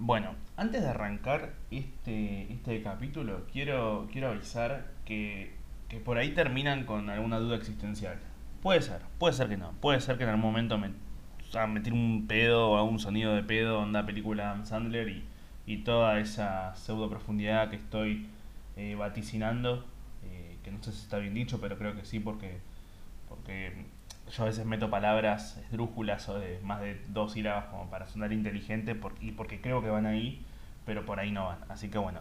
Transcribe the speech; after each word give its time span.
Bueno, 0.00 0.36
antes 0.56 0.82
de 0.82 0.88
arrancar 0.88 1.54
este, 1.72 2.52
este 2.52 2.82
capítulo, 2.82 3.44
quiero, 3.52 4.08
quiero 4.12 4.28
avisar 4.28 4.92
que, 5.04 5.52
que 5.88 5.98
por 5.98 6.18
ahí 6.18 6.30
terminan 6.30 6.84
con 6.86 7.10
alguna 7.10 7.40
duda 7.40 7.56
existencial. 7.56 8.16
Puede 8.62 8.80
ser, 8.80 9.00
puede 9.18 9.34
ser 9.34 9.48
que 9.48 9.56
no. 9.56 9.72
Puede 9.80 10.00
ser 10.00 10.16
que 10.16 10.22
en 10.22 10.30
algún 10.30 10.44
momento 10.44 10.78
me, 10.78 10.88
o 10.88 11.50
sea, 11.50 11.64
un 11.64 12.26
pedo 12.28 12.70
o 12.70 12.78
algún 12.78 13.00
sonido 13.00 13.34
de 13.34 13.42
pedo, 13.42 13.80
onda 13.80 14.06
película 14.06 14.50
Adam 14.52 14.66
Sandler 14.66 15.08
y, 15.08 15.24
y 15.66 15.78
toda 15.78 16.20
esa 16.20 16.76
pseudo 16.76 17.10
profundidad 17.10 17.68
que 17.68 17.76
estoy 17.76 18.28
eh, 18.76 18.94
vaticinando, 18.94 19.84
eh, 20.24 20.58
que 20.62 20.70
no 20.70 20.80
sé 20.80 20.92
si 20.92 21.02
está 21.02 21.18
bien 21.18 21.34
dicho, 21.34 21.60
pero 21.60 21.76
creo 21.76 21.96
que 21.96 22.04
sí 22.04 22.20
porque, 22.20 22.58
porque 23.28 23.84
yo 24.30 24.42
a 24.42 24.46
veces 24.46 24.64
meto 24.64 24.90
palabras 24.90 25.56
esdrújulas 25.58 26.28
o 26.28 26.38
de 26.38 26.60
más 26.62 26.80
de 26.80 27.00
dos 27.08 27.32
sílabas 27.32 27.66
como 27.66 27.90
para 27.90 28.06
sonar 28.06 28.32
inteligente 28.32 28.98
y 29.20 29.32
porque 29.32 29.60
creo 29.60 29.82
que 29.82 29.90
van 29.90 30.06
ahí, 30.06 30.44
pero 30.84 31.04
por 31.04 31.20
ahí 31.20 31.30
no 31.30 31.46
van. 31.46 31.58
Así 31.68 31.88
que 31.88 31.98
bueno, 31.98 32.20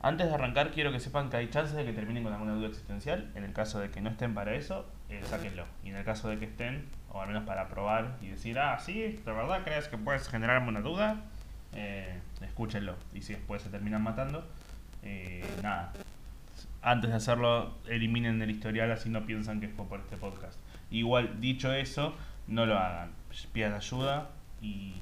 antes 0.00 0.28
de 0.28 0.34
arrancar 0.34 0.70
quiero 0.72 0.92
que 0.92 1.00
sepan 1.00 1.30
que 1.30 1.38
hay 1.38 1.48
chances 1.48 1.74
de 1.74 1.84
que 1.84 1.92
terminen 1.92 2.24
con 2.24 2.32
alguna 2.32 2.52
duda 2.52 2.68
existencial. 2.68 3.30
En 3.34 3.44
el 3.44 3.52
caso 3.52 3.80
de 3.80 3.90
que 3.90 4.00
no 4.00 4.10
estén 4.10 4.34
para 4.34 4.54
eso, 4.54 4.86
eh, 5.08 5.20
sáquenlo. 5.24 5.64
Y 5.82 5.88
en 5.88 5.96
el 5.96 6.04
caso 6.04 6.28
de 6.28 6.38
que 6.38 6.44
estén, 6.44 6.88
o 7.10 7.20
al 7.20 7.28
menos 7.28 7.44
para 7.44 7.68
probar 7.68 8.18
y 8.20 8.28
decir, 8.28 8.58
ah, 8.58 8.78
sí, 8.78 9.00
de 9.00 9.32
verdad 9.32 9.62
crees 9.64 9.88
que 9.88 9.96
puedes 9.96 10.28
generarme 10.28 10.68
una 10.68 10.80
duda, 10.80 11.22
eh, 11.72 12.20
escúchenlo. 12.42 12.96
Y 13.14 13.22
si 13.22 13.32
después 13.32 13.62
se 13.62 13.70
terminan 13.70 14.02
matando, 14.02 14.46
eh, 15.02 15.44
nada. 15.62 15.92
Antes 16.86 17.10
de 17.10 17.16
hacerlo, 17.16 17.78
eliminen 17.88 18.42
el 18.42 18.50
historial 18.50 18.92
así 18.92 19.08
no 19.08 19.24
piensan 19.24 19.58
que 19.60 19.68
fue 19.68 19.86
por 19.86 20.00
este 20.00 20.16
podcast. 20.18 20.58
Igual, 20.90 21.40
dicho 21.40 21.72
eso, 21.72 22.14
no 22.46 22.66
lo 22.66 22.78
hagan. 22.78 23.12
Pidan 23.52 23.72
ayuda 23.72 24.30
y, 24.60 24.94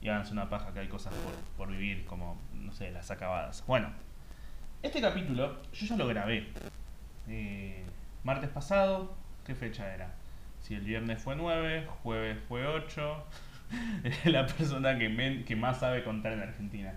y 0.00 0.08
háganse 0.08 0.32
una 0.32 0.48
paja 0.48 0.72
que 0.72 0.78
hay 0.80 0.88
cosas 0.88 1.12
por, 1.14 1.34
por 1.66 1.76
vivir, 1.76 2.04
como, 2.04 2.40
no 2.54 2.72
sé, 2.72 2.92
las 2.92 3.10
acabadas. 3.10 3.64
Bueno, 3.66 3.90
este 4.82 5.00
capítulo 5.00 5.60
yo 5.72 5.86
ya 5.86 5.96
lo 5.96 6.06
grabé. 6.06 6.46
Eh, 7.26 7.84
martes 8.22 8.50
pasado, 8.50 9.14
¿qué 9.44 9.54
fecha 9.56 9.92
era? 9.92 10.14
Si 10.60 10.74
el 10.74 10.82
viernes 10.82 11.20
fue 11.20 11.34
9, 11.34 11.86
jueves 12.02 12.38
fue 12.48 12.66
8. 12.66 13.24
Es 14.04 14.24
la 14.26 14.46
persona 14.46 14.96
que, 14.98 15.08
men- 15.08 15.44
que 15.44 15.54
más 15.56 15.80
sabe 15.80 16.02
contar 16.04 16.32
en 16.32 16.40
Argentina. 16.40 16.94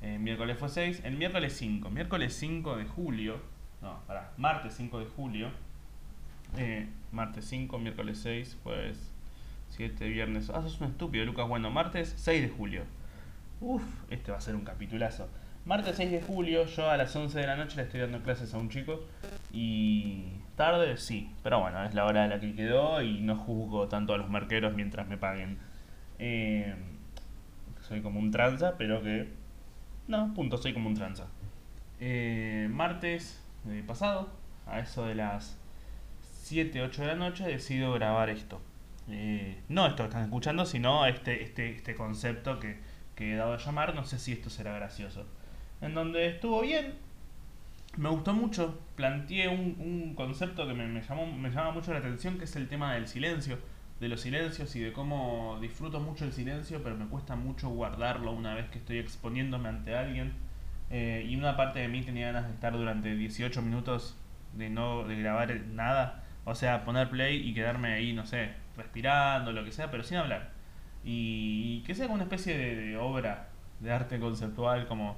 Eh, 0.00 0.18
miércoles 0.18 0.56
fue 0.58 0.68
6. 0.68 1.02
El 1.04 1.16
miércoles 1.16 1.52
5. 1.56 1.90
Miércoles 1.90 2.34
5 2.34 2.76
de 2.76 2.84
julio. 2.86 3.57
No, 3.82 4.00
pará. 4.06 4.32
Martes 4.36 4.74
5 4.74 4.98
de 5.00 5.06
julio. 5.06 5.50
Eh, 6.56 6.88
martes 7.12 7.44
5, 7.46 7.78
miércoles 7.78 8.18
6, 8.22 8.58
jueves 8.62 9.10
7, 9.70 10.08
viernes. 10.08 10.50
Ah, 10.50 10.62
sos 10.62 10.80
un 10.80 10.88
estúpido, 10.88 11.24
Lucas. 11.24 11.48
Bueno, 11.48 11.70
martes 11.70 12.14
6 12.16 12.42
de 12.42 12.48
julio. 12.48 12.82
Uf, 13.60 13.82
este 14.10 14.30
va 14.30 14.38
a 14.38 14.40
ser 14.40 14.56
un 14.56 14.64
capitulazo. 14.64 15.28
Martes 15.64 15.96
6 15.96 16.10
de 16.10 16.22
julio, 16.22 16.64
yo 16.64 16.90
a 16.90 16.96
las 16.96 17.14
11 17.14 17.38
de 17.38 17.46
la 17.46 17.56
noche 17.56 17.76
le 17.76 17.82
estoy 17.82 18.00
dando 18.00 18.22
clases 18.22 18.54
a 18.54 18.58
un 18.58 18.70
chico. 18.70 19.04
Y 19.52 20.24
tarde, 20.56 20.96
sí. 20.96 21.30
Pero 21.42 21.60
bueno, 21.60 21.84
es 21.84 21.94
la 21.94 22.06
hora 22.06 22.22
de 22.22 22.28
la 22.28 22.40
que 22.40 22.54
quedó 22.54 23.02
y 23.02 23.20
no 23.20 23.36
juzgo 23.36 23.88
tanto 23.88 24.14
a 24.14 24.18
los 24.18 24.30
marqueros 24.30 24.74
mientras 24.74 25.06
me 25.08 25.18
paguen. 25.18 25.58
Eh, 26.18 26.74
soy 27.80 28.00
como 28.00 28.18
un 28.18 28.30
tranza, 28.30 28.76
pero 28.78 29.02
que... 29.02 29.28
No, 30.06 30.32
punto, 30.34 30.56
soy 30.56 30.72
como 30.72 30.88
un 30.88 30.94
tranza. 30.94 31.26
Eh, 32.00 32.68
martes 32.70 33.44
eh, 33.68 33.82
pasado, 33.86 34.28
a 34.66 34.80
eso 34.80 35.06
de 35.06 35.14
las 35.14 35.58
7, 36.42 36.82
8 36.82 37.02
de 37.02 37.08
la 37.08 37.14
noche, 37.14 37.44
decido 37.44 37.92
grabar 37.92 38.30
esto. 38.30 38.60
Eh, 39.08 39.62
no 39.68 39.86
esto 39.86 40.02
que 40.02 40.08
están 40.08 40.24
escuchando, 40.24 40.66
sino 40.66 41.06
este, 41.06 41.42
este, 41.42 41.70
este 41.76 41.94
concepto 41.94 42.60
que, 42.60 42.78
que 43.14 43.32
he 43.32 43.36
dado 43.36 43.54
a 43.54 43.58
llamar, 43.58 43.94
no 43.94 44.04
sé 44.04 44.18
si 44.18 44.32
esto 44.32 44.50
será 44.50 44.72
gracioso. 44.74 45.26
En 45.80 45.94
donde 45.94 46.28
estuvo 46.28 46.60
bien, 46.60 46.94
me 47.96 48.08
gustó 48.10 48.32
mucho, 48.32 48.78
planteé 48.96 49.48
un, 49.48 49.76
un 49.80 50.14
concepto 50.14 50.66
que 50.66 50.74
me, 50.74 50.86
me 50.86 51.02
llamó, 51.02 51.26
me 51.26 51.50
llama 51.50 51.72
mucho 51.72 51.92
la 51.92 51.98
atención, 51.98 52.38
que 52.38 52.44
es 52.44 52.56
el 52.56 52.68
tema 52.68 52.94
del 52.94 53.08
silencio, 53.08 53.58
de 54.00 54.08
los 54.08 54.20
silencios 54.20 54.74
y 54.76 54.80
de 54.80 54.92
cómo 54.92 55.58
disfruto 55.60 56.00
mucho 56.00 56.24
el 56.24 56.32
silencio, 56.32 56.82
pero 56.82 56.96
me 56.96 57.06
cuesta 57.06 57.34
mucho 57.36 57.68
guardarlo 57.68 58.32
una 58.32 58.54
vez 58.54 58.68
que 58.70 58.78
estoy 58.78 58.98
exponiéndome 58.98 59.68
ante 59.68 59.96
alguien. 59.96 60.32
Eh, 60.90 61.26
y 61.28 61.36
una 61.36 61.56
parte 61.56 61.80
de 61.80 61.88
mí 61.88 62.02
tenía 62.02 62.26
ganas 62.28 62.46
de 62.46 62.54
estar 62.54 62.72
durante 62.72 63.14
18 63.14 63.60
minutos 63.62 64.16
de 64.54 64.70
no 64.70 65.04
de 65.04 65.16
grabar 65.16 65.54
nada, 65.72 66.24
o 66.44 66.54
sea, 66.54 66.84
poner 66.84 67.10
play 67.10 67.46
y 67.46 67.52
quedarme 67.54 67.92
ahí, 67.92 68.12
no 68.12 68.24
sé, 68.24 68.52
respirando, 68.76 69.52
lo 69.52 69.64
que 69.64 69.72
sea, 69.72 69.90
pero 69.90 70.02
sin 70.02 70.16
hablar. 70.16 70.50
Y, 71.04 71.82
que 71.86 71.94
sea 71.94 72.06
como 72.06 72.16
una 72.16 72.24
especie 72.24 72.56
de, 72.56 72.74
de 72.76 72.96
obra 72.96 73.48
de 73.80 73.92
arte 73.92 74.18
conceptual, 74.18 74.86
como 74.86 75.16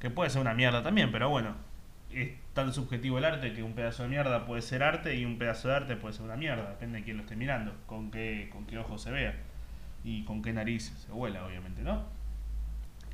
que 0.00 0.10
puede 0.10 0.30
ser 0.30 0.40
una 0.40 0.54
mierda 0.54 0.82
también, 0.82 1.10
pero 1.12 1.30
bueno, 1.30 1.54
es 2.12 2.32
tan 2.54 2.72
subjetivo 2.72 3.18
el 3.18 3.24
arte 3.24 3.52
que 3.52 3.62
un 3.62 3.74
pedazo 3.74 4.02
de 4.02 4.08
mierda 4.08 4.46
puede 4.46 4.62
ser 4.62 4.82
arte 4.82 5.14
y 5.16 5.24
un 5.24 5.38
pedazo 5.38 5.68
de 5.68 5.74
arte 5.74 5.96
puede 5.96 6.14
ser 6.14 6.24
una 6.24 6.36
mierda, 6.36 6.70
depende 6.70 6.98
de 6.98 7.04
quién 7.04 7.16
lo 7.16 7.22
esté 7.22 7.36
mirando, 7.36 7.74
con 7.86 8.10
qué, 8.10 8.48
con 8.52 8.66
qué 8.66 8.78
ojo 8.78 8.98
se 8.98 9.10
vea 9.10 9.34
y 10.04 10.24
con 10.24 10.42
qué 10.42 10.52
nariz 10.52 10.92
se 10.96 11.12
huela, 11.12 11.44
obviamente, 11.44 11.82
¿no? 11.82 12.04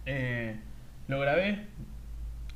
Eh, 0.07 0.59
lo 1.09 1.21
grabé 1.21 1.67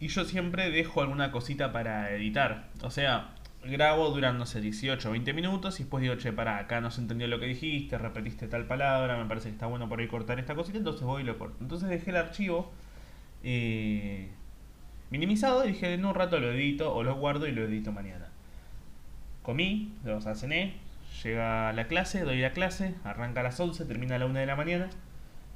y 0.01 0.09
yo 0.09 0.25
siempre 0.25 0.71
dejo 0.71 1.01
alguna 1.01 1.33
cosita 1.33 1.73
para 1.73 2.11
editar, 2.13 2.69
o 2.83 2.91
sea, 2.91 3.31
grabo 3.65 4.11
durante, 4.11 4.39
no 4.39 4.47
sé, 4.47 4.61
18 4.61 5.09
o 5.09 5.13
20 5.13 5.33
minutos 5.33 5.81
y 5.81 5.85
después 5.85 6.03
digo, 6.03 6.17
che, 6.17 6.33
pará, 6.33 6.59
acá 6.59 6.81
no 6.81 6.91
se 6.91 7.01
entendió 7.01 7.27
lo 7.29 7.41
que 7.41 7.47
dijiste, 7.47 7.99
repetiste 7.99 8.47
tal 8.49 8.67
palabra, 8.67 9.17
me 9.17 9.27
parece 9.27 9.49
que 9.49 9.55
está 9.55 9.67
bueno 9.67 9.89
por 9.89 10.01
ahí 10.01 10.09
cortar 10.09 10.39
esta 10.39 10.55
cosita, 10.55 10.79
entonces 10.79 11.03
voy 11.03 11.23
y 11.23 11.25
lo 11.25 11.39
corto. 11.39 11.57
Entonces 11.61 11.89
dejé 11.89 12.11
el 12.11 12.17
archivo 12.17 12.73
eh, 13.43 14.29
minimizado 15.11 15.65
y 15.65 15.73
dije, 15.73 15.95
en 15.95 16.05
un 16.05 16.15
rato 16.15 16.39
lo 16.39 16.53
edito 16.53 16.95
o 16.95 17.03
lo 17.03 17.15
guardo 17.17 17.47
y 17.47 17.53
lo 17.53 17.65
edito 17.65 17.93
mañana. 17.93 18.29
Comí, 19.43 19.95
sea, 20.21 20.35
cené, 20.35 20.75
llega 21.23 21.73
la 21.73 21.87
clase, 21.87 22.23
doy 22.23 22.41
la 22.41 22.53
clase, 22.53 22.95
arranca 23.05 23.41
a 23.41 23.45
las 23.45 23.59
11, 23.59 23.85
termina 23.85 24.17
a 24.17 24.19
la 24.19 24.27
1 24.27 24.39
de 24.39 24.47
la 24.47 24.57
mañana, 24.57 24.91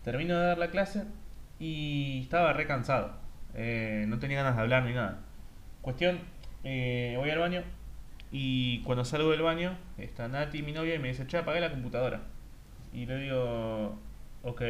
termino 0.05 0.39
de 0.39 0.47
dar 0.47 0.59
la 0.59 0.71
clase 0.71 1.05
y 1.60 2.22
estaba 2.22 2.53
re 2.54 2.66
cansado. 2.66 3.12
Eh, 3.54 4.06
no 4.09 4.19
tenía 4.19 4.38
ganas 4.38 4.56
de 4.56 4.62
hablar 4.62 4.84
ni 4.84 4.94
nada. 4.94 5.21
Cuestión, 5.82 6.19
eh, 6.65 7.15
voy 7.16 7.31
al 7.31 7.38
baño 7.38 7.62
y 8.32 8.81
cuando 8.82 9.04
salgo 9.04 9.31
del 9.31 9.43
baño 9.43 9.76
está 9.99 10.28
Nati, 10.28 10.62
mi 10.62 10.72
novia, 10.72 10.94
y 10.94 10.99
me 10.99 11.09
dice, 11.09 11.26
che, 11.26 11.38
apagué 11.38 11.60
la 11.60 11.70
computadora. 11.70 12.22
Y 12.93 13.06
le 13.06 13.16
digo, 13.19 13.99
ok. 14.43 14.60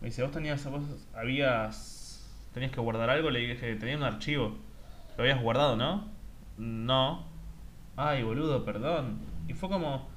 Me 0.00 0.08
dice, 0.08 0.22
vos 0.22 0.32
tenías, 0.32 0.64
vos 0.70 0.82
habías, 1.14 2.30
tenías 2.52 2.72
que 2.72 2.80
guardar 2.80 3.10
algo, 3.10 3.30
le 3.30 3.40
dije, 3.40 3.76
tenía 3.76 3.96
un 3.96 4.02
archivo. 4.02 4.56
Lo 5.16 5.24
habías 5.24 5.40
guardado, 5.42 5.76
¿no? 5.76 6.08
No. 6.58 7.26
Ay, 7.96 8.22
boludo, 8.22 8.64
perdón. 8.64 9.18
Y 9.48 9.54
fue 9.54 9.68
como, 9.70 10.08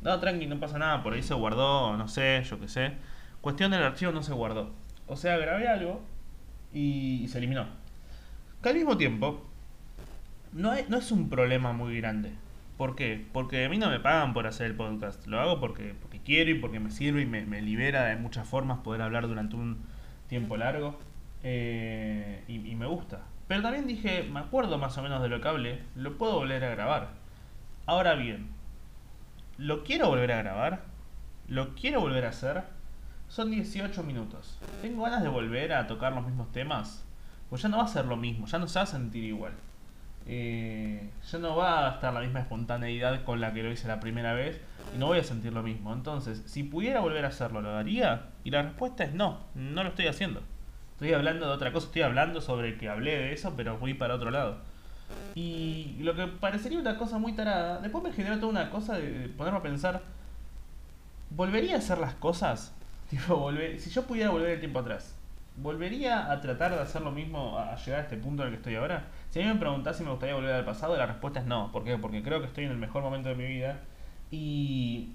no, 0.00 0.20
tranqui, 0.20 0.46
no 0.46 0.58
pasa 0.58 0.78
nada, 0.78 1.02
por 1.02 1.12
ahí 1.12 1.22
se 1.22 1.34
guardó, 1.34 1.96
no 1.96 2.08
sé, 2.08 2.42
yo 2.44 2.58
qué 2.58 2.68
sé. 2.68 2.92
Cuestión 3.40 3.70
del 3.70 3.82
archivo 3.84 4.12
no 4.12 4.22
se 4.22 4.32
guardó. 4.32 4.81
O 5.06 5.16
sea, 5.16 5.36
grabé 5.36 5.68
algo 5.68 6.02
y 6.72 7.26
se 7.28 7.38
eliminó. 7.38 7.66
Que 8.62 8.68
al 8.68 8.76
mismo 8.76 8.96
tiempo, 8.96 9.44
no, 10.52 10.72
es 10.74 11.12
un 11.12 11.28
problema 11.28 11.72
muy 11.72 11.98
grande. 11.98 12.32
¿Por 12.76 12.96
qué? 12.96 13.24
Porque 13.32 13.64
a 13.64 13.68
mí 13.68 13.78
no 13.78 13.90
me 13.90 14.00
pagan 14.00 14.34
por 14.34 14.46
hacer 14.46 14.66
el 14.66 14.74
podcast. 14.74 15.26
Lo 15.26 15.40
hago 15.40 15.60
porque, 15.60 15.94
porque 16.00 16.20
quiero 16.20 16.50
y 16.50 16.54
porque 16.58 16.80
me 16.80 16.90
sirve 16.90 17.22
y 17.22 17.26
me, 17.26 17.44
me 17.44 17.60
libera 17.62 18.04
de 18.04 18.16
muchas 18.16 18.48
formas 18.48 18.78
poder 18.78 19.02
hablar 19.02 19.28
durante 19.28 19.56
un 19.56 19.78
tiempo 20.28 20.56
largo. 20.56 20.98
Eh, 21.42 22.44
y, 22.48 22.70
y 22.70 22.74
me 22.76 22.86
gusta. 22.86 23.22
Pero 23.48 23.62
también 23.62 23.86
dije, 23.86 24.22
me 24.22 24.40
acuerdo 24.40 24.78
más 24.78 24.96
o 24.96 25.02
menos 25.02 25.22
de 25.22 25.28
lo 25.28 25.40
que 25.40 25.48
hablé, 25.48 25.82
lo 25.94 26.16
puedo 26.16 26.36
volver 26.36 26.64
a 26.64 26.70
grabar. 26.70 27.08
Ahora 27.86 28.14
bien, 28.14 28.48
¿lo 29.58 29.84
quiero 29.84 30.08
volver 30.08 30.32
a 30.32 30.38
grabar? 30.38 30.84
¿Lo 31.48 31.74
quiero 31.74 32.00
volver 32.00 32.24
a 32.24 32.30
hacer? 32.30 32.62
Son 33.32 33.50
18 33.50 34.02
minutos. 34.02 34.58
¿Tengo 34.82 35.04
ganas 35.04 35.22
de 35.22 35.30
volver 35.30 35.72
a 35.72 35.86
tocar 35.86 36.12
los 36.12 36.22
mismos 36.22 36.52
temas? 36.52 37.02
Pues 37.48 37.62
ya 37.62 37.70
no 37.70 37.78
va 37.78 37.84
a 37.84 37.88
ser 37.88 38.04
lo 38.04 38.18
mismo, 38.18 38.46
ya 38.46 38.58
no 38.58 38.68
se 38.68 38.78
va 38.78 38.82
a 38.82 38.86
sentir 38.86 39.24
igual. 39.24 39.54
Eh, 40.26 41.08
ya 41.30 41.38
no 41.38 41.56
va 41.56 41.88
a 41.88 41.92
estar 41.92 42.12
la 42.12 42.20
misma 42.20 42.40
espontaneidad 42.40 43.24
con 43.24 43.40
la 43.40 43.54
que 43.54 43.62
lo 43.62 43.72
hice 43.72 43.88
la 43.88 44.00
primera 44.00 44.34
vez 44.34 44.60
y 44.94 44.98
no 44.98 45.06
voy 45.06 45.18
a 45.18 45.24
sentir 45.24 45.54
lo 45.54 45.62
mismo. 45.62 45.94
Entonces, 45.94 46.42
si 46.44 46.62
pudiera 46.62 47.00
volver 47.00 47.24
a 47.24 47.28
hacerlo, 47.28 47.62
¿lo 47.62 47.74
haría? 47.74 48.26
Y 48.44 48.50
la 48.50 48.64
respuesta 48.64 49.04
es 49.04 49.14
no, 49.14 49.40
no 49.54 49.82
lo 49.82 49.88
estoy 49.88 50.08
haciendo. 50.08 50.42
Estoy 50.96 51.14
hablando 51.14 51.46
de 51.46 51.52
otra 51.52 51.72
cosa, 51.72 51.86
estoy 51.86 52.02
hablando 52.02 52.42
sobre 52.42 52.76
que 52.76 52.90
hablé 52.90 53.16
de 53.16 53.32
eso, 53.32 53.54
pero 53.56 53.78
voy 53.78 53.94
para 53.94 54.16
otro 54.16 54.30
lado. 54.30 54.58
Y 55.34 55.96
lo 56.00 56.14
que 56.14 56.26
parecería 56.26 56.78
una 56.78 56.98
cosa 56.98 57.16
muy 57.16 57.32
tarada, 57.32 57.78
después 57.78 58.04
me 58.04 58.12
generó 58.12 58.36
toda 58.36 58.48
una 58.48 58.68
cosa 58.68 58.98
de 58.98 59.30
ponerme 59.30 59.60
a 59.60 59.62
pensar, 59.62 60.02
¿volvería 61.30 61.76
a 61.76 61.78
hacer 61.78 61.96
las 61.96 62.12
cosas? 62.12 62.74
Si 63.78 63.90
yo 63.90 64.06
pudiera 64.06 64.30
volver 64.30 64.50
el 64.50 64.60
tiempo 64.60 64.78
atrás, 64.78 65.14
¿volvería 65.56 66.32
a 66.32 66.40
tratar 66.40 66.72
de 66.72 66.80
hacer 66.80 67.02
lo 67.02 67.10
mismo 67.10 67.58
a 67.58 67.76
llegar 67.76 68.00
a 68.00 68.02
este 68.04 68.16
punto 68.16 68.42
en 68.42 68.48
el 68.48 68.54
que 68.54 68.56
estoy 68.58 68.74
ahora? 68.76 69.08
Si 69.30 69.40
a 69.40 69.42
mí 69.42 69.52
me 69.52 69.58
preguntás 69.58 69.98
si 69.98 70.04
me 70.04 70.10
gustaría 70.10 70.34
volver 70.34 70.54
al 70.54 70.64
pasado, 70.64 70.96
la 70.96 71.06
respuesta 71.06 71.40
es 71.40 71.46
no. 71.46 71.70
¿Por 71.72 71.84
qué? 71.84 71.98
Porque 71.98 72.22
creo 72.22 72.40
que 72.40 72.46
estoy 72.46 72.64
en 72.64 72.70
el 72.70 72.78
mejor 72.78 73.02
momento 73.02 73.28
de 73.28 73.34
mi 73.34 73.46
vida 73.46 73.80
y 74.30 75.12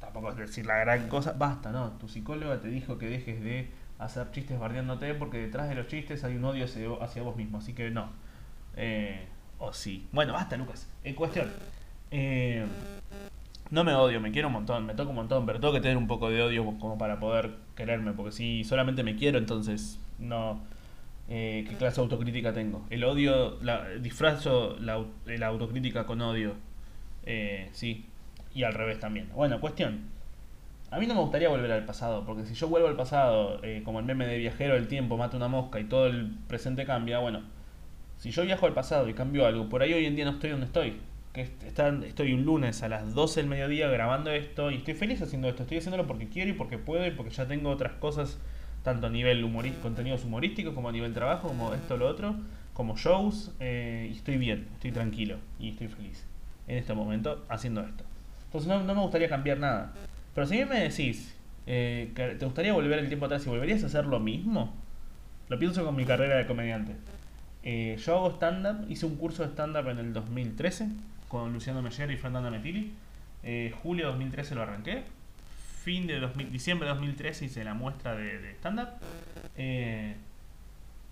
tampoco 0.00 0.30
es 0.30 0.36
decir 0.36 0.64
la 0.64 0.78
gran 0.78 1.08
cosa. 1.08 1.34
Basta, 1.36 1.70
¿no? 1.72 1.90
Tu 1.92 2.08
psicóloga 2.08 2.58
te 2.60 2.68
dijo 2.68 2.96
que 2.96 3.06
dejes 3.06 3.42
de 3.42 3.68
hacer 3.98 4.30
chistes 4.30 4.58
bardeándote 4.58 5.12
porque 5.14 5.38
detrás 5.38 5.68
de 5.68 5.74
los 5.74 5.88
chistes 5.88 6.24
hay 6.24 6.36
un 6.36 6.44
odio 6.46 6.64
hacia, 6.64 7.22
vos 7.22 7.36
mismo. 7.36 7.58
Así 7.58 7.74
que 7.74 7.90
no. 7.90 8.08
Eh, 8.76 9.26
o 9.58 9.74
sí. 9.74 10.08
Bueno, 10.12 10.32
basta, 10.32 10.56
Lucas. 10.56 10.88
En 11.04 11.14
cuestión. 11.14 11.50
Eh, 12.10 12.66
no 13.70 13.84
me 13.84 13.94
odio, 13.94 14.20
me 14.20 14.32
quiero 14.32 14.48
un 14.48 14.54
montón, 14.54 14.86
me 14.86 14.94
toco 14.94 15.10
un 15.10 15.16
montón, 15.16 15.46
pero 15.46 15.60
tengo 15.60 15.72
que 15.72 15.80
tener 15.80 15.96
un 15.96 16.08
poco 16.08 16.28
de 16.28 16.42
odio 16.42 16.64
como 16.78 16.98
para 16.98 17.20
poder 17.20 17.52
quererme, 17.76 18.12
porque 18.12 18.32
si 18.32 18.64
solamente 18.64 19.02
me 19.02 19.16
quiero, 19.16 19.38
entonces 19.38 20.00
no. 20.18 20.60
Eh, 21.28 21.64
¿Qué 21.68 21.76
clase 21.76 21.96
de 21.96 22.02
autocrítica 22.02 22.52
tengo? 22.52 22.84
El 22.90 23.04
odio, 23.04 23.58
la, 23.62 23.88
disfrazo 23.88 24.76
la, 24.80 25.46
autocrítica 25.46 26.04
con 26.04 26.20
odio. 26.20 26.54
Eh, 27.24 27.68
sí, 27.72 28.06
y 28.52 28.64
al 28.64 28.74
revés 28.74 28.98
también. 28.98 29.28
Bueno, 29.34 29.60
cuestión. 29.60 30.10
A 30.90 30.98
mí 30.98 31.06
no 31.06 31.14
me 31.14 31.20
gustaría 31.20 31.48
volver 31.48 31.70
al 31.70 31.84
pasado, 31.84 32.24
porque 32.26 32.44
si 32.46 32.54
yo 32.54 32.66
vuelvo 32.68 32.88
al 32.88 32.96
pasado, 32.96 33.60
eh, 33.62 33.82
como 33.84 34.00
el 34.00 34.04
meme 34.04 34.26
de 34.26 34.38
viajero 34.38 34.74
del 34.74 34.88
tiempo, 34.88 35.16
mata 35.16 35.36
una 35.36 35.46
mosca 35.46 35.78
y 35.78 35.84
todo 35.84 36.08
el 36.08 36.36
presente 36.48 36.84
cambia, 36.84 37.20
bueno, 37.20 37.42
si 38.18 38.32
yo 38.32 38.42
viajo 38.42 38.66
al 38.66 38.74
pasado 38.74 39.08
y 39.08 39.14
cambio 39.14 39.46
algo, 39.46 39.68
por 39.68 39.82
ahí 39.82 39.92
hoy 39.92 40.06
en 40.06 40.16
día 40.16 40.24
no 40.24 40.32
estoy 40.32 40.50
donde 40.50 40.66
estoy 40.66 40.96
que 41.32 41.42
estoy 41.42 42.32
un 42.32 42.44
lunes 42.44 42.82
a 42.82 42.88
las 42.88 43.14
12 43.14 43.40
del 43.40 43.48
mediodía 43.48 43.88
grabando 43.88 44.30
esto 44.30 44.70
y 44.70 44.76
estoy 44.76 44.94
feliz 44.94 45.22
haciendo 45.22 45.48
esto. 45.48 45.62
Estoy 45.62 45.78
haciéndolo 45.78 46.06
porque 46.06 46.28
quiero 46.28 46.50
y 46.50 46.54
porque 46.54 46.78
puedo 46.78 47.06
y 47.06 47.12
porque 47.12 47.30
ya 47.30 47.46
tengo 47.46 47.70
otras 47.70 47.92
cosas, 47.94 48.38
tanto 48.82 49.06
a 49.06 49.10
nivel 49.10 49.48
contenidos 49.80 50.24
humorísticos 50.24 50.74
como 50.74 50.88
a 50.88 50.92
nivel 50.92 51.14
trabajo, 51.14 51.48
como 51.48 51.72
esto 51.74 51.94
o 51.94 51.96
lo 51.98 52.08
otro, 52.08 52.34
como 52.74 52.96
shows. 52.96 53.54
Eh, 53.60 54.08
y 54.12 54.16
estoy 54.16 54.38
bien, 54.38 54.66
estoy 54.74 54.90
tranquilo 54.90 55.36
y 55.60 55.70
estoy 55.70 55.88
feliz 55.88 56.24
en 56.66 56.78
este 56.78 56.94
momento 56.94 57.44
haciendo 57.48 57.82
esto. 57.82 58.04
Entonces 58.46 58.68
no, 58.68 58.82
me 58.82 59.00
gustaría 59.00 59.28
cambiar 59.28 59.58
nada. 59.58 59.92
Pero 60.34 60.46
si 60.46 60.64
me 60.64 60.80
decís 60.80 61.36
eh, 61.66 62.10
te 62.14 62.44
gustaría 62.44 62.72
volver 62.72 62.98
el 62.98 63.06
tiempo 63.06 63.26
atrás 63.26 63.46
y 63.46 63.50
volverías 63.50 63.84
a 63.84 63.86
hacer 63.86 64.06
lo 64.06 64.18
mismo, 64.18 64.74
lo 65.48 65.58
pienso 65.58 65.84
con 65.84 65.94
mi 65.94 66.04
carrera 66.04 66.36
de 66.38 66.46
comediante. 66.46 66.96
Eh, 67.62 67.96
yo 68.04 68.16
hago 68.16 68.30
stand-up, 68.30 68.90
hice 68.90 69.06
un 69.06 69.16
curso 69.16 69.44
de 69.44 69.50
stand-up 69.50 69.88
en 69.88 69.98
el 69.98 70.12
2013 70.12 70.88
con 71.30 71.52
Luciano 71.52 71.80
Meyer 71.80 72.10
y 72.10 72.16
Fernanda 72.16 72.50
Metili. 72.50 72.92
Eh, 73.44 73.72
julio 73.82 74.06
de 74.06 74.10
2013 74.10 74.54
lo 74.56 74.62
arranqué. 74.62 75.04
Fin 75.82 76.06
de 76.06 76.20
diciembre 76.50 76.88
de 76.88 76.94
2013 76.94 77.46
hice 77.46 77.64
la 77.64 77.72
muestra 77.72 78.14
de, 78.14 78.50
stand-up. 78.56 78.88
Eh, 79.56 80.16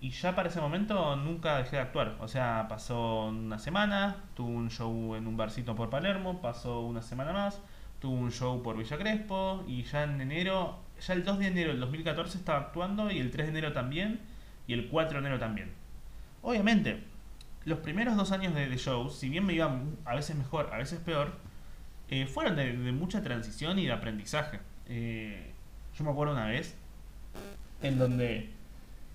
y 0.01 0.11
ya 0.11 0.35
para 0.35 0.49
ese 0.49 0.59
momento 0.59 1.15
nunca 1.15 1.57
dejé 1.57 1.77
de 1.77 1.81
actuar. 1.83 2.17
O 2.19 2.27
sea, 2.27 2.67
pasó 2.67 3.27
una 3.27 3.59
semana, 3.59 4.17
tuve 4.35 4.51
un 4.51 4.69
show 4.69 5.15
en 5.15 5.25
un 5.25 5.37
barcito 5.37 5.73
por 5.73 5.89
Palermo, 5.89 6.41
pasó 6.41 6.81
una 6.81 7.01
semana 7.01 7.31
más, 7.31 7.61
tuve 7.99 8.17
un 8.17 8.31
show 8.31 8.61
por 8.61 8.77
Villa 8.77 8.97
Crespo 8.97 9.63
y 9.67 9.83
ya 9.83 10.03
en 10.03 10.19
enero, 10.19 10.79
ya 11.01 11.13
el 11.13 11.23
2 11.23 11.39
de 11.39 11.47
enero 11.47 11.69
del 11.71 11.79
2014 11.79 12.37
estaba 12.37 12.59
actuando 12.59 13.09
y 13.09 13.19
el 13.19 13.31
3 13.31 13.47
de 13.47 13.51
enero 13.51 13.73
también 13.73 14.19
y 14.67 14.73
el 14.73 14.89
4 14.89 15.13
de 15.13 15.19
enero 15.19 15.39
también. 15.39 15.71
Obviamente, 16.41 17.03
los 17.69 17.79
primeros 17.79 18.17
dos 18.17 18.31
años 18.31 18.53
de, 18.55 18.75
shows, 18.75 19.17
si 19.17 19.29
bien 19.29 19.45
me 19.45 19.53
iba 19.53 19.71
a 20.03 20.15
veces 20.15 20.35
mejor, 20.35 20.69
a 20.73 20.77
veces 20.77 20.99
peor, 20.99 21.33
eh, 22.09 22.25
fueron 22.25 22.55
de, 22.55 22.73
mucha 22.91 23.21
transición 23.21 23.77
y 23.79 23.85
de 23.85 23.91
aprendizaje. 23.91 24.59
Eh, 24.87 25.53
yo 25.97 26.03
me 26.03 26.11
acuerdo 26.11 26.33
una 26.33 26.47
vez 26.47 26.75
en 27.83 27.99
donde 27.99 28.49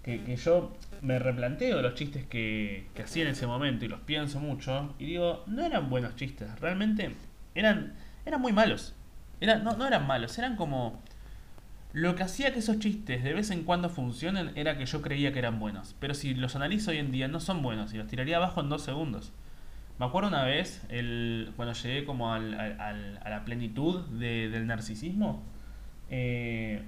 que, 0.05 0.37
yo 0.37 0.73
me 1.03 1.19
replanteo 1.19 1.83
los 1.83 1.95
chistes 1.95 2.25
que, 2.27 2.87
que 2.95 3.03
hacía 3.03 3.25
en 3.25 3.31
ese 3.31 3.47
momento 3.47 3.85
y 3.85 3.89
los 3.89 4.01
pienso 4.01 4.39
mucho 4.39 4.95
y 4.99 5.07
digo, 5.07 5.43
no 5.47 5.65
eran 5.65 5.91
buenos 5.91 6.15
chistes, 6.15 6.49
realmente 6.61 7.15
eran, 7.55 7.95
eran 8.25 8.41
muy 8.41 8.53
malos. 8.53 8.95
No, 9.41 9.77
no 9.77 9.87
eran 9.87 10.07
malos, 10.07 10.39
eran 10.39 10.57
como 10.57 11.03
lo 11.95 12.17
que 12.17 12.25
hacía 12.25 12.53
que 12.53 12.59
esos 12.59 12.81
chistes 12.81 13.23
de 13.23 13.33
vez 13.33 13.53
en 13.53 13.63
cuando 13.63 13.89
funcionen 13.89 14.51
era 14.57 14.77
que 14.77 14.85
yo 14.85 15.01
creía 15.01 15.33
que 15.33 15.39
eran 15.39 15.61
buenos. 15.61 15.95
Pero 16.01 16.13
si 16.13 16.35
los 16.35 16.57
analizo 16.57 16.91
hoy 16.91 16.99
en 16.99 17.13
día 17.13 17.29
no 17.29 17.39
son 17.39 17.63
buenos 17.63 17.95
y 17.95 17.99
los 17.99 18.09
tiraría 18.09 18.39
abajo 18.39 18.61
en 18.61 18.69
dos 18.69 18.83
segundos. 18.83 19.33
Me 20.01 20.07
acuerdo 20.07 20.29
una 20.29 20.43
vez, 20.43 20.85
el, 20.89 21.53
cuando 21.55 21.73
llegué 21.73 22.05
como 22.05 22.35
al, 22.35 22.53
a 22.53 23.31
la 23.31 23.45
plenitud 23.45 24.01
del 24.09 24.67
narcisismo, 24.67 25.45
eh, 26.11 26.83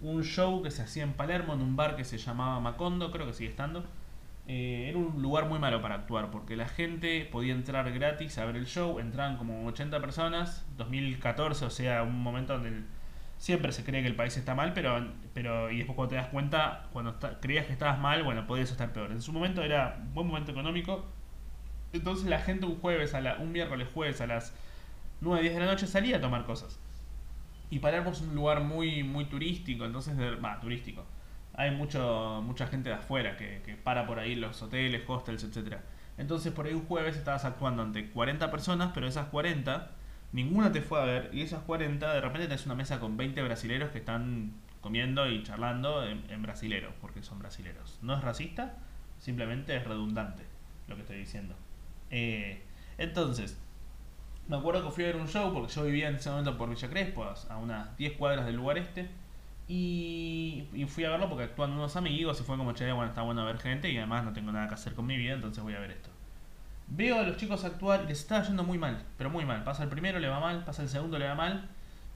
un 0.00 0.24
show 0.24 0.62
que 0.62 0.70
se 0.70 0.80
hacía 0.80 1.02
en 1.02 1.12
Palermo, 1.12 1.52
en 1.52 1.60
un 1.60 1.76
bar 1.76 1.94
que 1.94 2.04
se 2.04 2.16
llamaba 2.16 2.58
Macondo, 2.58 3.10
creo 3.10 3.26
que 3.26 3.34
sigue 3.34 3.50
estando. 3.50 3.84
Eh, 4.48 4.86
era 4.88 4.96
un 4.96 5.20
lugar 5.20 5.46
muy 5.46 5.58
malo 5.58 5.82
para 5.82 5.96
actuar 5.96 6.30
porque 6.30 6.56
la 6.56 6.66
gente 6.66 7.28
podía 7.30 7.52
entrar 7.52 7.92
gratis 7.92 8.38
a 8.38 8.46
ver 8.46 8.56
el 8.56 8.64
show, 8.64 8.98
entraban 8.98 9.36
como 9.36 9.66
80 9.66 10.00
personas, 10.00 10.66
2014, 10.78 11.66
o 11.66 11.70
sea, 11.70 12.02
un 12.02 12.18
momento 12.22 12.54
donde... 12.54 12.70
El, 12.70 12.86
siempre 13.42 13.72
se 13.72 13.82
cree 13.82 14.02
que 14.02 14.06
el 14.06 14.14
país 14.14 14.36
está 14.36 14.54
mal, 14.54 14.72
pero, 14.72 15.04
pero 15.34 15.68
y 15.68 15.78
después 15.78 15.96
cuando 15.96 16.10
te 16.10 16.14
das 16.14 16.28
cuenta, 16.28 16.86
cuando 16.92 17.18
creías 17.40 17.66
que 17.66 17.72
estabas 17.72 17.98
mal, 17.98 18.22
bueno, 18.22 18.46
podías 18.46 18.70
estar 18.70 18.92
peor. 18.92 19.10
En 19.10 19.20
su 19.20 19.32
momento 19.32 19.64
era 19.64 19.96
un 20.00 20.14
buen 20.14 20.28
momento 20.28 20.52
económico, 20.52 21.04
entonces 21.92 22.28
la 22.28 22.38
gente 22.38 22.66
un 22.66 22.78
jueves, 22.78 23.14
a 23.14 23.20
la, 23.20 23.38
un 23.38 23.50
miércoles 23.50 23.88
jueves 23.92 24.20
a 24.20 24.28
las 24.28 24.54
9, 25.22 25.42
10 25.42 25.54
de 25.54 25.58
la 25.60 25.66
noche 25.66 25.88
salía 25.88 26.18
a 26.18 26.20
tomar 26.20 26.44
cosas. 26.44 26.78
Y 27.68 27.80
Palermo 27.80 28.12
es 28.12 28.20
un 28.20 28.32
lugar 28.32 28.62
muy, 28.62 29.02
muy 29.02 29.24
turístico, 29.24 29.84
entonces, 29.86 30.14
va, 30.16 30.60
turístico. 30.60 31.04
Hay 31.54 31.72
mucho, 31.72 32.42
mucha 32.44 32.68
gente 32.68 32.90
de 32.90 32.94
afuera 32.94 33.36
que, 33.36 33.60
que 33.66 33.74
para 33.74 34.06
por 34.06 34.20
ahí 34.20 34.36
los 34.36 34.62
hoteles, 34.62 35.02
hostels, 35.08 35.42
etc. 35.42 35.78
Entonces 36.16 36.52
por 36.52 36.66
ahí 36.66 36.74
un 36.74 36.86
jueves 36.86 37.16
estabas 37.16 37.44
actuando 37.44 37.82
ante 37.82 38.08
40 38.08 38.52
personas, 38.52 38.92
pero 38.94 39.08
esas 39.08 39.26
40 39.26 39.90
ninguna 40.32 40.72
te 40.72 40.80
fue 40.80 41.00
a 41.00 41.04
ver 41.04 41.30
y 41.32 41.42
esas 41.42 41.62
40 41.62 42.12
de 42.12 42.20
repente 42.20 42.48
tenés 42.48 42.66
una 42.66 42.74
mesa 42.74 42.98
con 43.00 43.16
20 43.16 43.42
brasileros 43.42 43.90
que 43.90 43.98
están 43.98 44.52
comiendo 44.80 45.28
y 45.30 45.42
charlando 45.42 46.04
en, 46.04 46.42
brasilero, 46.42 46.92
porque 47.00 47.22
son 47.22 47.38
brasileros. 47.38 47.98
No 48.02 48.16
es 48.16 48.22
racista, 48.22 48.76
simplemente 49.18 49.76
es 49.76 49.84
redundante 49.84 50.42
lo 50.88 50.96
que 50.96 51.02
estoy 51.02 51.18
diciendo. 51.18 51.54
Eh, 52.10 52.62
entonces, 52.98 53.58
me 54.48 54.56
acuerdo 54.56 54.84
que 54.84 54.90
fui 54.90 55.04
a 55.04 55.06
ver 55.08 55.16
un 55.16 55.28
show 55.28 55.52
porque 55.52 55.72
yo 55.72 55.84
vivía 55.84 56.08
en 56.08 56.16
ese 56.16 56.30
momento 56.30 56.58
por 56.58 56.68
Villa 56.68 56.90
Crespo, 56.90 57.24
a 57.24 57.56
unas 57.56 57.96
10 57.96 58.14
cuadras 58.14 58.44
del 58.44 58.56
lugar 58.56 58.78
este. 58.78 59.08
Y, 59.68 60.66
fui 60.88 61.04
a 61.04 61.10
verlo 61.10 61.28
porque 61.28 61.44
actúan 61.44 61.72
unos 61.72 61.96
amigos 61.96 62.40
y 62.40 62.44
fue 62.44 62.56
como, 62.56 62.72
che, 62.72 62.90
bueno, 62.92 63.08
está 63.08 63.22
bueno 63.22 63.44
ver 63.46 63.58
gente 63.58 63.88
y 63.90 63.96
además 63.96 64.24
no 64.24 64.32
tengo 64.32 64.52
nada 64.52 64.68
que 64.68 64.74
hacer 64.74 64.94
con 64.94 65.06
mi 65.06 65.16
vida, 65.16 65.34
entonces 65.34 65.62
voy 65.62 65.74
a 65.74 65.80
ver 65.80 65.92
esto. 65.92 66.10
Veo 66.94 67.18
a 67.18 67.22
los 67.22 67.38
chicos 67.38 67.64
actuar 67.64 68.02
y 68.04 68.08
les 68.08 68.20
está 68.20 68.42
yendo 68.42 68.64
muy 68.64 68.76
mal, 68.76 69.02
pero 69.16 69.30
muy 69.30 69.46
mal. 69.46 69.64
Pasa 69.64 69.82
el 69.82 69.88
primero, 69.88 70.18
le 70.18 70.28
va 70.28 70.40
mal, 70.40 70.62
pasa 70.62 70.82
el 70.82 70.90
segundo, 70.90 71.18
le 71.18 71.26
va 71.26 71.34
mal. 71.34 71.70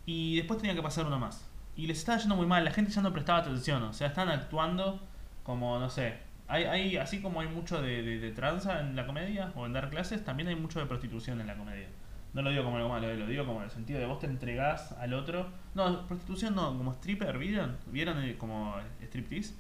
Y 0.05 0.37
después 0.37 0.61
tenía 0.61 0.75
que 0.75 0.83
pasar 0.83 1.07
uno 1.07 1.19
más. 1.19 1.49
Y 1.77 1.87
les 1.87 1.99
estaba 1.99 2.19
yendo 2.19 2.37
muy 2.37 2.47
mal, 2.47 2.63
la 2.63 2.71
gente 2.71 2.93
ya 2.93 3.01
no 3.01 3.11
prestaba 3.11 3.39
atención. 3.39 3.83
O 3.85 3.95
sea, 3.95 4.09
están 4.09 4.29
actuando 4.29 5.01
como, 5.45 5.79
no 5.79 5.89
sé. 5.89 6.19
Hay, 6.47 6.65
hay, 6.65 6.97
así 6.99 7.23
como 7.23 7.41
hay 7.41 7.49
mucho 7.49 7.81
de, 7.81 8.03
de, 8.03 8.31
tranza 8.33 8.81
en 8.81 8.97
la 8.97 9.07
comedia 9.07 9.51
o 9.57 9.65
en 9.65 9.73
dar 9.73 9.89
clases, 9.89 10.23
también 10.23 10.49
hay 10.49 10.57
mucho 10.57 10.79
de 10.79 10.85
prostitución 10.85 11.41
en 11.41 11.47
la 11.47 11.57
comedia. 11.57 11.89
No 12.35 12.43
lo 12.43 12.51
digo 12.51 12.63
como 12.65 12.77
algo 12.77 12.91
malo, 12.91 13.13
lo 13.15 13.27
digo 13.27 13.47
como 13.47 13.61
en 13.61 13.65
el 13.65 13.71
sentido 13.71 13.99
de 13.99 14.05
vos 14.05 14.19
te 14.19 14.27
entregás 14.27 14.93
al 14.93 15.15
otro. 15.15 15.49
No, 15.75 16.07
prostitución 16.07 16.55
no, 16.55 16.77
como 16.77 16.93
stripper, 16.93 17.39
¿vieron? 17.39 17.79
¿Vieron 17.87 18.35
como 18.35 18.77
striptease? 19.01 19.55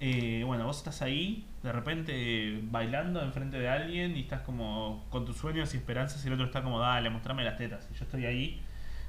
Eh, 0.00 0.42
bueno, 0.44 0.64
vos 0.64 0.78
estás 0.78 1.02
ahí, 1.02 1.46
de 1.62 1.72
repente 1.72 2.60
bailando 2.64 3.22
enfrente 3.22 3.58
de 3.58 3.68
alguien 3.68 4.16
y 4.16 4.20
estás 4.20 4.42
como 4.42 5.06
con 5.10 5.24
tus 5.24 5.36
sueños 5.36 5.72
y 5.74 5.76
esperanzas 5.78 6.24
y 6.24 6.28
el 6.28 6.34
otro 6.34 6.46
está 6.46 6.62
como, 6.62 6.80
dale, 6.80 7.10
mostrame 7.10 7.44
las 7.44 7.56
tetas. 7.56 7.88
Y 7.92 7.94
yo 7.94 8.04
estoy 8.04 8.26
ahí. 8.26 8.62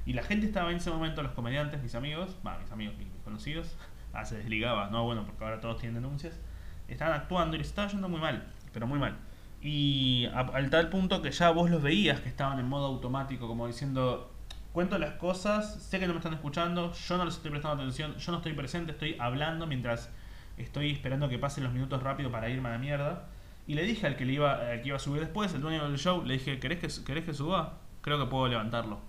Y 0.06 0.12
la 0.12 0.22
gente 0.22 0.46
estaba 0.46 0.70
en 0.70 0.76
ese 0.76 0.90
momento, 0.90 1.22
los 1.22 1.32
comediantes, 1.32 1.82
mis 1.82 1.94
amigos, 1.94 2.36
mis 2.62 2.72
amigos, 2.72 2.96
mis 2.96 3.08
conocidos, 3.24 3.76
ah, 4.12 4.24
se 4.24 4.38
desligaba, 4.38 4.88
no, 4.90 5.04
bueno, 5.04 5.24
porque 5.26 5.44
ahora 5.44 5.60
todos 5.60 5.78
tienen 5.78 6.00
denuncias, 6.00 6.38
estaban 6.86 7.14
actuando 7.14 7.56
y 7.56 7.58
les 7.58 7.68
estaba 7.68 7.88
yendo 7.88 8.08
muy 8.08 8.20
mal, 8.20 8.46
pero 8.72 8.86
muy 8.86 9.00
mal. 9.00 9.16
Y 9.60 10.28
al 10.32 10.70
tal 10.70 10.90
punto 10.90 11.22
que 11.22 11.32
ya 11.32 11.50
vos 11.50 11.70
los 11.70 11.82
veías 11.82 12.20
que 12.20 12.28
estaban 12.28 12.60
en 12.60 12.68
modo 12.68 12.86
automático, 12.86 13.48
como 13.48 13.66
diciendo, 13.66 14.32
cuento 14.72 14.96
las 14.98 15.14
cosas, 15.14 15.82
sé 15.82 15.98
que 15.98 16.06
no 16.06 16.12
me 16.12 16.20
están 16.20 16.34
escuchando, 16.34 16.92
yo 16.92 17.16
no 17.16 17.24
les 17.24 17.34
estoy 17.34 17.50
prestando 17.50 17.82
atención, 17.82 18.14
yo 18.16 18.30
no 18.30 18.38
estoy 18.38 18.52
presente, 18.52 18.92
estoy 18.92 19.16
hablando 19.18 19.66
mientras 19.66 20.10
estoy 20.56 20.92
esperando 20.92 21.28
que 21.28 21.38
pasen 21.38 21.64
los 21.64 21.72
minutos 21.72 22.02
rápido 22.02 22.30
para 22.30 22.48
irme 22.48 22.68
a 22.68 22.72
la 22.72 22.78
mierda. 22.78 23.28
Y 23.66 23.74
le 23.74 23.82
dije 23.82 24.06
al 24.06 24.16
que, 24.16 24.24
le 24.24 24.34
iba, 24.34 24.60
que 24.80 24.88
iba 24.88 24.96
a 24.96 25.00
subir 25.00 25.20
después, 25.20 25.52
el 25.54 25.60
dueño 25.60 25.88
del 25.88 25.98
show, 25.98 26.24
le 26.24 26.34
dije, 26.34 26.60
¿querés 26.60 26.78
que, 26.78 27.04
¿querés 27.04 27.24
que 27.24 27.34
suba? 27.34 27.78
Creo 28.00 28.18
que 28.18 28.26
puedo 28.26 28.46
levantarlo. 28.46 29.00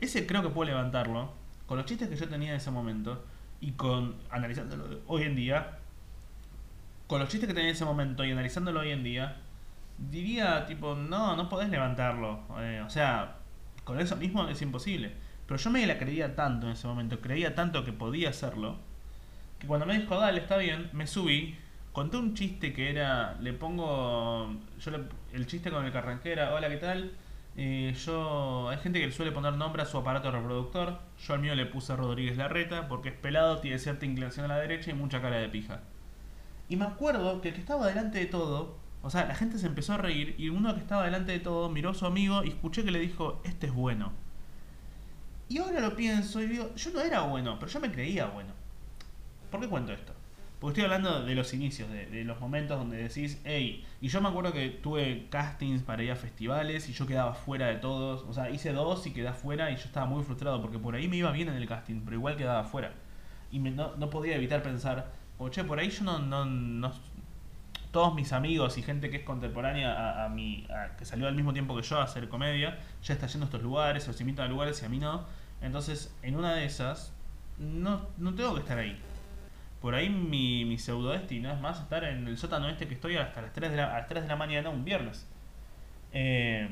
Ese 0.00 0.26
creo 0.26 0.42
que 0.42 0.50
puedo 0.50 0.70
levantarlo, 0.70 1.32
con 1.66 1.78
los 1.78 1.86
chistes 1.86 2.08
que 2.08 2.16
yo 2.16 2.28
tenía 2.28 2.50
en 2.50 2.56
ese 2.56 2.70
momento, 2.70 3.24
y 3.60 3.72
con 3.72 4.16
analizándolo 4.30 5.00
hoy 5.06 5.22
en 5.22 5.34
día, 5.34 5.78
con 7.06 7.18
los 7.18 7.28
chistes 7.28 7.48
que 7.48 7.54
tenía 7.54 7.70
en 7.70 7.74
ese 7.74 7.84
momento 7.84 8.24
y 8.24 8.30
analizándolo 8.30 8.80
hoy 8.80 8.90
en 8.90 9.02
día, 9.02 9.38
diría 9.98 10.66
tipo, 10.66 10.94
no, 10.94 11.36
no 11.36 11.48
podés 11.48 11.68
levantarlo. 11.68 12.40
Eh, 12.58 12.82
o 12.84 12.90
sea, 12.90 13.38
con 13.84 14.00
eso 14.00 14.16
mismo 14.16 14.48
es 14.48 14.60
imposible. 14.62 15.12
Pero 15.46 15.58
yo 15.58 15.70
me 15.70 15.86
la 15.86 15.98
creía 15.98 16.34
tanto 16.34 16.66
en 16.66 16.72
ese 16.72 16.86
momento, 16.86 17.20
creía 17.20 17.54
tanto 17.54 17.84
que 17.84 17.92
podía 17.92 18.30
hacerlo, 18.30 18.78
que 19.64 19.68
cuando 19.68 19.86
me 19.86 19.98
dijo, 19.98 20.18
dale, 20.18 20.40
está 20.40 20.58
bien, 20.58 20.90
me 20.92 21.06
subí, 21.06 21.56
conté 21.92 22.18
un 22.18 22.34
chiste 22.34 22.74
que 22.74 22.90
era, 22.90 23.36
le 23.40 23.54
pongo, 23.54 24.54
yo 24.78 24.90
el 25.32 25.46
chiste 25.46 25.70
con 25.70 25.86
el 25.86 25.92
que 26.20 26.32
era, 26.32 26.54
hola, 26.54 26.68
¿qué 26.68 26.76
tal? 26.76 27.12
Eh, 27.56 27.94
yo 28.04 28.68
hay 28.68 28.78
gente 28.78 29.00
que 29.00 29.06
le 29.06 29.12
suele 29.12 29.32
poner 29.32 29.54
nombre 29.54 29.82
a 29.82 29.86
su 29.86 29.96
aparato 29.96 30.30
reproductor. 30.30 30.98
Yo 31.24 31.34
al 31.34 31.40
mío 31.40 31.54
le 31.54 31.66
puse 31.66 31.96
Rodríguez 31.96 32.36
Larreta 32.36 32.88
porque 32.88 33.10
es 33.10 33.14
pelado, 33.14 33.60
tiene 33.60 33.78
cierta 33.78 34.04
inclinación 34.04 34.44
a 34.46 34.48
la 34.48 34.58
derecha 34.58 34.90
y 34.90 34.94
mucha 34.94 35.22
cara 35.22 35.36
de 35.36 35.48
pija. 35.48 35.80
Y 36.68 36.76
me 36.76 36.84
acuerdo 36.84 37.40
que 37.40 37.48
el 37.48 37.54
que 37.54 37.60
estaba 37.60 37.86
delante 37.86 38.18
de 38.18 38.26
todo, 38.26 38.76
o 39.02 39.10
sea, 39.10 39.26
la 39.26 39.34
gente 39.34 39.58
se 39.58 39.66
empezó 39.66 39.94
a 39.94 39.98
reír 39.98 40.34
y 40.38 40.48
uno 40.48 40.74
que 40.74 40.80
estaba 40.80 41.04
delante 41.04 41.32
de 41.32 41.40
todo 41.40 41.70
miró 41.70 41.90
a 41.90 41.94
su 41.94 42.06
amigo 42.06 42.44
y 42.44 42.48
escuché 42.48 42.84
que 42.84 42.90
le 42.90 42.98
dijo, 42.98 43.40
este 43.44 43.66
es 43.68 43.72
bueno. 43.72 44.12
Y 45.48 45.58
ahora 45.58 45.80
lo 45.80 45.94
pienso 45.94 46.42
y 46.42 46.46
digo, 46.46 46.74
yo 46.74 46.90
no 46.90 47.00
era 47.00 47.20
bueno, 47.20 47.58
pero 47.58 47.70
yo 47.70 47.80
me 47.80 47.92
creía 47.92 48.26
bueno. 48.26 48.53
¿Por 49.54 49.60
qué 49.60 49.68
cuento 49.68 49.92
esto? 49.92 50.12
Porque 50.58 50.80
estoy 50.80 50.92
hablando 50.92 51.24
de 51.24 51.32
los 51.36 51.54
inicios, 51.54 51.88
de, 51.88 52.24
los 52.24 52.40
momentos 52.40 52.76
donde 52.76 52.96
decís, 52.96 53.40
hey, 53.44 53.86
y 54.00 54.08
yo 54.08 54.20
me 54.20 54.28
acuerdo 54.28 54.52
que 54.52 54.68
tuve 54.68 55.28
castings 55.30 55.80
para 55.84 56.02
ir 56.02 56.10
a 56.10 56.16
festivales 56.16 56.88
y 56.88 56.92
yo 56.92 57.06
quedaba 57.06 57.34
fuera 57.34 57.68
de 57.68 57.76
todos, 57.76 58.24
o 58.28 58.32
sea, 58.32 58.50
hice 58.50 58.72
dos 58.72 59.06
y 59.06 59.12
quedé 59.12 59.32
fuera 59.32 59.70
y 59.70 59.76
yo 59.76 59.84
estaba 59.84 60.06
muy 60.06 60.24
frustrado 60.24 60.60
porque 60.60 60.80
por 60.80 60.96
ahí 60.96 61.06
me 61.06 61.18
iba 61.18 61.30
bien 61.30 61.50
en 61.50 61.54
el 61.54 61.68
casting, 61.68 62.00
pero 62.04 62.16
igual 62.16 62.36
quedaba 62.36 62.64
fuera. 62.64 62.94
Y 63.52 63.60
no, 63.60 63.94
no, 63.94 64.10
podía 64.10 64.34
evitar 64.34 64.60
pensar, 64.60 65.12
oye, 65.38 65.62
por 65.62 65.78
ahí 65.78 65.88
yo 65.88 66.02
no, 66.02 66.18
no, 66.18 66.44
no, 66.44 66.92
Todos 67.92 68.12
mis 68.12 68.32
amigos 68.32 68.76
y 68.76 68.82
gente 68.82 69.08
que 69.08 69.18
es 69.18 69.22
contemporánea 69.22 70.24
a, 70.24 70.28
mi, 70.30 70.66
que 70.98 71.04
salió 71.04 71.28
al 71.28 71.36
mismo 71.36 71.52
tiempo 71.52 71.76
que 71.76 71.82
yo 71.82 72.00
a 72.00 72.02
hacer 72.02 72.28
comedia, 72.28 72.80
ya 73.04 73.14
está 73.14 73.28
yendo 73.28 73.44
a 73.44 73.46
estos 73.46 73.62
lugares, 73.62 74.08
o 74.08 74.12
se 74.12 74.24
invitan 74.24 74.46
a 74.46 74.48
lugares 74.48 74.82
y 74.82 74.86
a 74.86 74.88
mí 74.88 74.98
no. 74.98 75.24
Entonces, 75.62 76.12
en 76.22 76.34
una 76.34 76.56
de 76.56 76.64
esas, 76.64 77.12
no, 77.56 78.08
no 78.18 78.34
tengo 78.34 78.54
que 78.54 78.60
estar 78.60 78.78
ahí 78.78 79.00
por 79.84 79.94
ahí 79.94 80.08
mi, 80.08 80.64
mi 80.64 80.78
pseudo 80.78 81.10
destino 81.10 81.52
es 81.52 81.60
más 81.60 81.78
estar 81.78 82.04
en 82.04 82.26
el 82.26 82.38
sótano 82.38 82.70
este 82.70 82.88
que 82.88 82.94
estoy 82.94 83.18
hasta 83.18 83.42
las 83.42 83.52
3 83.52 83.70
de 83.70 83.76
la, 83.76 83.94
a 83.94 83.98
las 83.98 84.08
3 84.08 84.22
de 84.22 84.28
la 84.30 84.36
mañana 84.36 84.70
un 84.70 84.82
viernes. 84.82 85.26
Eh, 86.14 86.66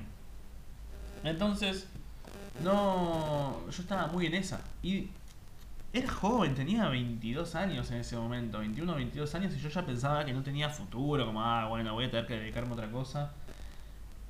entonces, 1.23 1.91
no. 2.65 3.61
Yo 3.71 3.83
estaba 3.83 4.07
muy 4.07 4.25
en 4.25 4.35
esa. 4.37 4.63
Y 4.83 5.11
era 5.93 6.11
joven, 6.11 6.55
tenía 6.55 6.89
22 6.89 7.55
años 7.55 7.91
en 7.91 7.99
ese 7.99 8.17
momento, 8.17 8.61
21 8.61 8.95
22 8.95 9.35
años, 9.35 9.55
y 9.57 9.61
yo 9.61 9.69
ya 9.69 9.85
pensaba 9.85 10.25
que 10.25 10.33
no 10.33 10.43
tenía 10.43 10.71
futuro, 10.71 11.27
como, 11.27 11.43
ah, 11.43 11.69
bueno, 11.69 11.93
voy 11.93 12.07
a 12.07 12.11
tener 12.11 12.27
que 12.27 12.39
dedicarme 12.39 12.71
a 12.71 12.73
otra 12.73 12.91
cosa. 12.91 13.35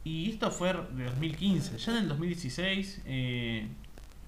Y 0.02 0.32
esto 0.32 0.50
fue 0.50 0.72
de 0.72 1.04
2015. 1.04 1.78
Ya 1.78 1.92
en 1.92 1.98
el 1.98 2.08
2016 2.08 3.02
eh, 3.06 3.68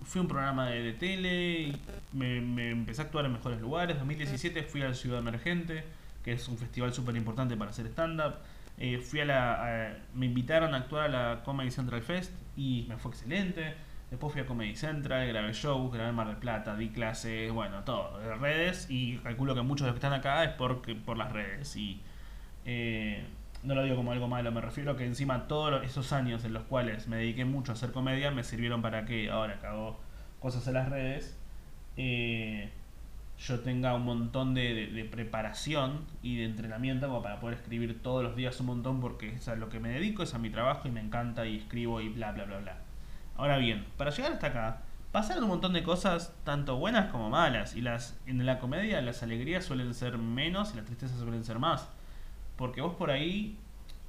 fui 0.04 0.20
a 0.20 0.22
un 0.22 0.28
programa 0.28 0.66
de, 0.66 0.92
tele, 0.92 1.62
y 1.62 1.80
me, 2.12 2.70
empecé 2.70 3.02
a 3.02 3.04
actuar 3.04 3.24
en 3.24 3.32
mejores 3.32 3.60
lugares. 3.60 3.94
En 3.94 3.98
2017 4.00 4.62
fui 4.62 4.82
a 4.82 4.94
Ciudad 4.94 5.18
Emergente, 5.18 5.84
que 6.22 6.32
es 6.32 6.48
un 6.48 6.58
festival 6.58 6.92
súper 6.92 7.16
importante 7.16 7.56
para 7.56 7.70
hacer 7.70 7.86
stand-up. 7.86 8.34
Eh, 8.76 8.98
fui 8.98 9.20
a 9.20 9.24
la, 9.24 9.96
me 10.14 10.26
invitaron 10.26 10.74
a 10.74 10.78
actuar 10.78 11.04
a 11.04 11.08
la 11.08 11.42
Comedy 11.44 11.70
Central 11.70 12.02
Fest 12.02 12.32
y 12.56 12.86
me 12.88 12.96
fue 12.96 13.12
excelente. 13.12 13.74
Después 14.10 14.32
fui 14.32 14.42
a 14.42 14.46
Comedy 14.46 14.76
Central, 14.76 15.26
grabé 15.26 15.52
shows, 15.52 15.92
grabé 15.92 16.12
Mar 16.12 16.28
del 16.28 16.36
Plata, 16.36 16.76
di 16.76 16.90
clases, 16.90 17.50
bueno, 17.50 17.82
todo, 17.84 18.18
de 18.18 18.34
redes. 18.36 18.86
Y 18.88 19.18
calculo 19.18 19.54
que 19.54 19.62
muchos 19.62 19.86
de 19.86 19.90
los 19.90 19.94
que 19.94 20.06
están 20.06 20.18
acá 20.18 20.44
es 20.44 20.50
porque, 20.50 20.94
por 20.94 21.16
las 21.16 21.32
redes. 21.32 21.74
Y 21.76 22.00
eh, 22.64 23.24
no 23.64 23.74
lo 23.74 23.82
digo 23.82 23.96
como 23.96 24.12
algo 24.12 24.28
malo, 24.28 24.52
me 24.52 24.60
refiero 24.60 24.92
a 24.92 24.96
que 24.96 25.06
encima 25.06 25.48
todos 25.48 25.82
esos 25.84 26.12
años 26.12 26.44
en 26.44 26.52
los 26.52 26.64
cuales 26.64 27.08
me 27.08 27.16
dediqué 27.16 27.44
mucho 27.44 27.72
a 27.72 27.74
hacer 27.74 27.92
comedia 27.92 28.30
me 28.30 28.44
sirvieron 28.44 28.82
para 28.82 29.06
que 29.06 29.30
ahora 29.30 29.58
que 29.58 29.66
hago 29.66 29.98
cosas 30.38 30.66
en 30.68 30.74
las 30.74 30.90
redes, 30.90 31.38
eh, 31.96 32.70
yo 33.38 33.60
tenga 33.60 33.94
un 33.94 34.04
montón 34.04 34.54
de, 34.54 35.08
preparación 35.10 36.04
y 36.22 36.36
de 36.36 36.44
entrenamiento 36.44 37.08
como 37.08 37.22
para 37.22 37.40
poder 37.40 37.56
escribir 37.56 38.02
todos 38.02 38.22
los 38.22 38.36
días 38.36 38.58
un 38.60 38.66
montón 38.66 39.00
porque 39.00 39.30
es 39.34 39.48
a 39.48 39.56
lo 39.56 39.68
que 39.70 39.80
me 39.80 39.88
dedico, 39.88 40.22
es 40.22 40.34
a 40.34 40.38
mi 40.38 40.50
trabajo 40.50 40.86
y 40.86 40.90
me 40.90 41.00
encanta 41.00 41.46
y 41.46 41.56
escribo 41.56 42.00
y 42.00 42.10
bla 42.10 42.32
bla 42.32 42.44
bla 42.44 42.58
bla. 42.58 42.76
Ahora 43.36 43.56
bien, 43.56 43.86
para 43.96 44.10
llegar 44.10 44.32
hasta 44.32 44.48
acá, 44.48 44.82
pasaron 45.10 45.44
un 45.44 45.50
montón 45.50 45.72
de 45.72 45.82
cosas 45.82 46.34
tanto 46.44 46.76
buenas 46.76 47.10
como 47.10 47.30
malas 47.30 47.74
y 47.74 47.80
las 47.80 48.18
en 48.26 48.44
la 48.44 48.58
comedia 48.58 49.00
las 49.00 49.22
alegrías 49.22 49.64
suelen 49.64 49.94
ser 49.94 50.18
menos 50.18 50.72
y 50.72 50.76
las 50.76 50.84
tristezas 50.84 51.18
suelen 51.18 51.44
ser 51.44 51.58
más. 51.58 51.88
Porque 52.56 52.80
vos 52.80 52.94
por 52.94 53.10
ahí 53.10 53.58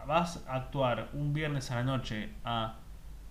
vas 0.05 0.43
a 0.47 0.55
actuar 0.55 1.09
un 1.13 1.33
viernes 1.33 1.71
a 1.71 1.75
la 1.75 1.83
noche 1.83 2.29
a 2.43 2.75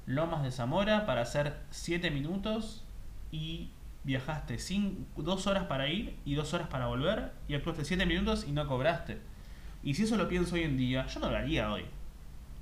Lomas 0.07 0.43
de 0.43 0.51
Zamora 0.51 1.07
para 1.07 1.23
hacer 1.23 1.57
7 1.71 2.11
minutos 2.11 2.85
y 3.31 3.71
viajaste 4.03 4.59
2 5.17 5.47
horas 5.47 5.65
para 5.65 5.89
ir 5.89 6.19
y 6.25 6.35
2 6.35 6.55
horas 6.55 6.69
para 6.69 6.87
volver 6.87 7.33
y 7.49 7.55
actuaste 7.55 7.85
7 7.85 8.05
minutos 8.07 8.47
y 8.47 8.53
no 8.53 8.67
cobraste. 8.67 9.21
Y 9.83 9.95
si 9.95 10.05
eso 10.05 10.17
lo 10.17 10.29
pienso 10.29 10.57
hoy 10.57 10.63
en 10.63 10.77
día, 10.77 11.07
yo 11.07 11.21
no 11.21 11.31
lo 11.31 11.37
haría 11.37 11.71
hoy. 11.71 11.85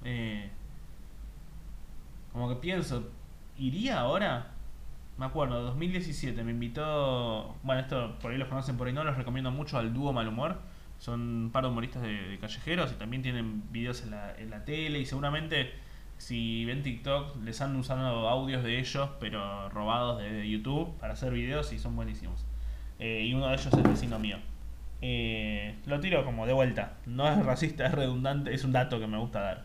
Eh, 0.05 0.51
como 2.33 2.49
que 2.49 2.57
pienso, 2.57 3.11
¿iría 3.59 4.01
ahora? 4.01 4.49
Me 5.19 5.27
acuerdo, 5.27 5.63
2017 5.63 6.43
me 6.43 6.53
invitó, 6.53 7.55
bueno, 7.63 7.83
esto 7.83 8.19
por 8.19 8.33
ahí 8.33 8.39
los 8.39 8.49
conocen, 8.49 8.77
por 8.77 8.87
ahí 8.87 8.93
no, 8.93 9.05
los 9.05 9.17
recomiendo 9.17 9.51
mucho 9.51 9.79
al 9.79 9.93
dúo 9.93 10.13
Malhumor 10.13 10.59
son 11.03 11.21
un 11.21 11.51
par 11.51 11.65
de 11.65 11.71
humoristas 11.71 12.01
de, 12.01 12.39
callejeros 12.41 12.93
y 12.93 12.95
también 12.95 13.23
tienen 13.23 13.65
videos 13.73 14.05
en 14.05 14.13
la, 14.13 14.37
en 14.39 14.51
la 14.51 14.65
tele 14.65 15.01
y 15.01 15.05
seguramente 15.05 15.73
si 16.17 16.65
ven 16.65 16.85
TikTok 16.85 17.43
les 17.43 17.61
han 17.61 17.75
usado 17.75 18.29
audios 18.29 18.63
de 18.63 18.79
ellos 18.79 19.11
pero 19.19 19.69
robados 19.71 20.23
de, 20.23 20.49
YouTube 20.49 20.97
para 21.01 21.15
hacer 21.15 21.33
videos 21.33 21.73
y 21.73 21.81
son 21.81 21.97
buenísimos. 21.97 22.45
Eh, 23.01 23.25
y 23.27 23.35
uno 23.35 23.49
de 23.49 23.55
ellos 23.55 23.67
es 23.67 23.83
vecino 23.83 24.21
mío. 24.21 24.37
Eh, 25.01 25.75
lo 25.87 25.99
tiro 25.99 26.25
como 26.25 26.47
de 26.47 26.53
vuelta. 26.53 26.93
No 27.05 27.29
es 27.29 27.45
racista, 27.45 27.85
es 27.85 27.93
redundante, 27.93 28.55
es 28.55 28.63
un 28.63 28.71
dato 28.71 29.01
que 29.01 29.09
me 29.09 29.19
gusta 29.19 29.41
dar. 29.41 29.65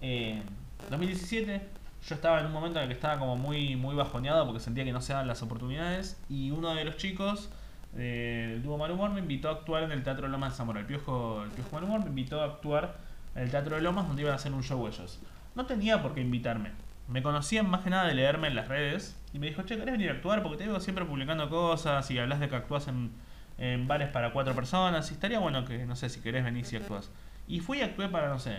Eh, 0.00 0.42
2017 0.88 1.60
yo 2.08 2.14
estaba 2.14 2.40
en 2.40 2.46
un 2.46 2.52
momento 2.52 2.78
en 2.78 2.84
el 2.84 2.88
que 2.88 2.94
estaba 2.94 3.18
como 3.18 3.36
muy, 3.36 3.76
muy 3.76 3.94
bajoneado 3.94 4.46
porque 4.46 4.60
sentía 4.60 4.86
que 4.86 4.92
no 4.92 5.02
se 5.02 5.12
daban 5.12 5.28
las 5.28 5.42
oportunidades 5.42 6.18
y 6.30 6.52
uno 6.52 6.74
de 6.74 6.86
los 6.86 6.96
chicos 6.96 7.50
del 7.92 8.62
dúo 8.62 8.78
Malhumor 8.78 9.10
me 9.10 9.20
invitó 9.20 9.48
a 9.48 9.52
actuar 9.52 9.82
en 9.82 9.92
el 9.92 10.02
Teatro 10.02 10.26
de 10.26 10.32
Lomas 10.32 10.52
de 10.52 10.56
Zamora. 10.56 10.80
El 10.80 10.86
Piojo, 10.86 11.42
el 11.42 11.50
Piojo 11.50 11.80
me 11.80 12.06
invitó 12.06 12.40
a 12.40 12.44
actuar 12.44 12.96
en 13.34 13.42
el 13.42 13.50
Teatro 13.50 13.76
de 13.76 13.82
Lomas 13.82 14.06
donde 14.06 14.22
iban 14.22 14.32
a 14.32 14.36
hacer 14.36 14.52
un 14.52 14.62
show 14.62 14.86
ellos. 14.86 15.20
No 15.54 15.66
tenía 15.66 16.00
por 16.02 16.14
qué 16.14 16.20
invitarme. 16.20 16.70
Me 17.08 17.22
conocían 17.22 17.68
más 17.68 17.80
que 17.80 17.90
nada 17.90 18.06
de 18.06 18.14
leerme 18.14 18.48
en 18.48 18.54
las 18.54 18.68
redes 18.68 19.20
y 19.32 19.38
me 19.40 19.48
dijo, 19.48 19.62
che, 19.62 19.76
¿querés 19.76 19.92
venir 19.92 20.10
a 20.10 20.12
actuar? 20.14 20.42
Porque 20.42 20.58
te 20.58 20.66
veo 20.66 20.78
siempre 20.78 21.04
publicando 21.04 21.48
cosas 21.48 22.08
y 22.10 22.18
hablas 22.18 22.38
de 22.38 22.48
que 22.48 22.56
actúas 22.56 22.86
en, 22.86 23.10
en 23.58 23.88
bares 23.88 24.08
para 24.08 24.32
cuatro 24.32 24.54
personas 24.54 25.10
y 25.10 25.14
estaría 25.14 25.40
bueno 25.40 25.64
que, 25.64 25.84
no 25.86 25.96
sé, 25.96 26.08
si 26.08 26.20
querés 26.20 26.44
venir 26.44 26.64
si 26.64 26.76
actúas. 26.76 27.10
Y 27.48 27.58
fui 27.58 27.78
y 27.78 27.82
actué 27.82 28.08
para, 28.08 28.28
no 28.28 28.38
sé, 28.38 28.58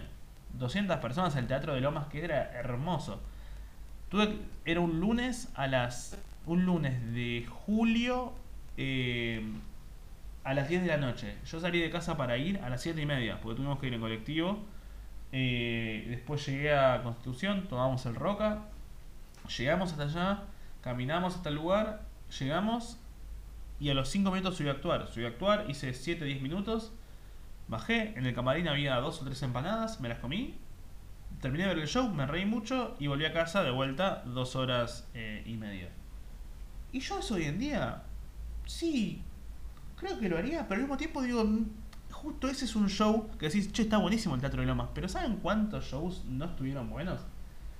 200 0.53 0.97
personas 0.97 1.35
el 1.37 1.47
Teatro 1.47 1.73
de 1.73 1.79
Lomas, 1.79 2.07
que 2.07 2.23
era 2.25 2.51
hermoso. 2.51 3.21
Tuve, 4.09 4.37
era 4.65 4.81
un 4.81 4.99
lunes 4.99 5.49
a 5.55 5.67
las... 5.67 6.17
Un 6.47 6.65
lunes 6.65 7.13
de 7.13 7.47
julio 7.47 8.33
eh, 8.83 9.43
a 10.43 10.55
las 10.55 10.67
10 10.67 10.81
de 10.81 10.87
la 10.87 10.97
noche. 10.97 11.37
Yo 11.45 11.59
salí 11.59 11.79
de 11.79 11.91
casa 11.91 12.17
para 12.17 12.37
ir 12.37 12.59
a 12.63 12.69
las 12.69 12.81
7 12.81 12.99
y 12.99 13.05
media, 13.05 13.39
porque 13.39 13.57
tuvimos 13.57 13.79
que 13.79 13.87
ir 13.87 13.93
en 13.93 14.01
colectivo. 14.01 14.59
Eh, 15.31 16.07
después 16.09 16.43
llegué 16.47 16.73
a 16.73 17.03
Constitución, 17.03 17.67
tomamos 17.67 18.05
el 18.07 18.15
Roca, 18.15 18.63
llegamos 19.55 19.91
hasta 19.91 20.03
allá, 20.05 20.43
caminamos 20.81 21.35
hasta 21.35 21.49
el 21.49 21.55
lugar, 21.55 22.01
llegamos 22.39 22.97
y 23.79 23.89
a 23.89 23.93
los 23.93 24.09
5 24.09 24.31
minutos 24.31 24.57
subí 24.57 24.69
a 24.69 24.71
actuar. 24.71 25.07
Subí 25.07 25.25
a 25.25 25.29
actuar, 25.29 25.65
hice 25.69 25.91
7-10 25.91 26.41
minutos, 26.41 26.91
bajé, 27.67 28.17
en 28.17 28.25
el 28.25 28.33
camarín 28.33 28.67
había 28.67 28.95
dos 28.95 29.21
o 29.21 29.25
tres 29.25 29.43
empanadas, 29.43 30.01
me 30.01 30.09
las 30.09 30.17
comí, 30.17 30.55
terminé 31.39 31.65
de 31.65 31.75
ver 31.75 31.83
el 31.83 31.87
show, 31.87 32.09
me 32.09 32.25
reí 32.25 32.45
mucho 32.45 32.95
y 32.99 33.05
volví 33.05 33.25
a 33.25 33.31
casa 33.31 33.63
de 33.63 33.69
vuelta 33.69 34.23
dos 34.25 34.55
horas 34.55 35.07
eh, 35.13 35.43
y 35.45 35.55
media. 35.55 35.89
Y 36.91 36.99
yo 36.99 37.19
eso 37.19 37.35
hoy 37.35 37.45
en 37.45 37.59
día 37.59 38.03
sí, 38.65 39.21
creo 39.95 40.19
que 40.19 40.29
lo 40.29 40.37
haría, 40.37 40.67
pero 40.67 40.75
al 40.75 40.81
mismo 40.81 40.97
tiempo 40.97 41.21
digo, 41.21 41.45
justo 42.11 42.47
ese 42.47 42.65
es 42.65 42.75
un 42.75 42.89
show 42.89 43.29
que 43.37 43.47
decís, 43.47 43.71
che, 43.71 43.83
está 43.83 43.97
buenísimo 43.97 44.35
el 44.35 44.41
Teatro 44.41 44.61
de 44.61 44.67
Lomas, 44.67 44.89
pero 44.93 45.07
¿saben 45.07 45.37
cuántos 45.37 45.85
shows 45.85 46.25
no 46.25 46.45
estuvieron 46.45 46.89
buenos? 46.89 47.21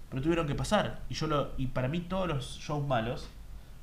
Pero 0.10 0.22
tuvieron 0.22 0.48
que 0.48 0.56
pasar. 0.56 1.02
Y 1.10 1.14
yo 1.14 1.28
lo, 1.28 1.52
y 1.58 1.68
para 1.68 1.88
mí 1.88 2.02
todos 2.02 2.28
los 2.28 2.58
shows 2.60 2.86
malos, 2.86 3.30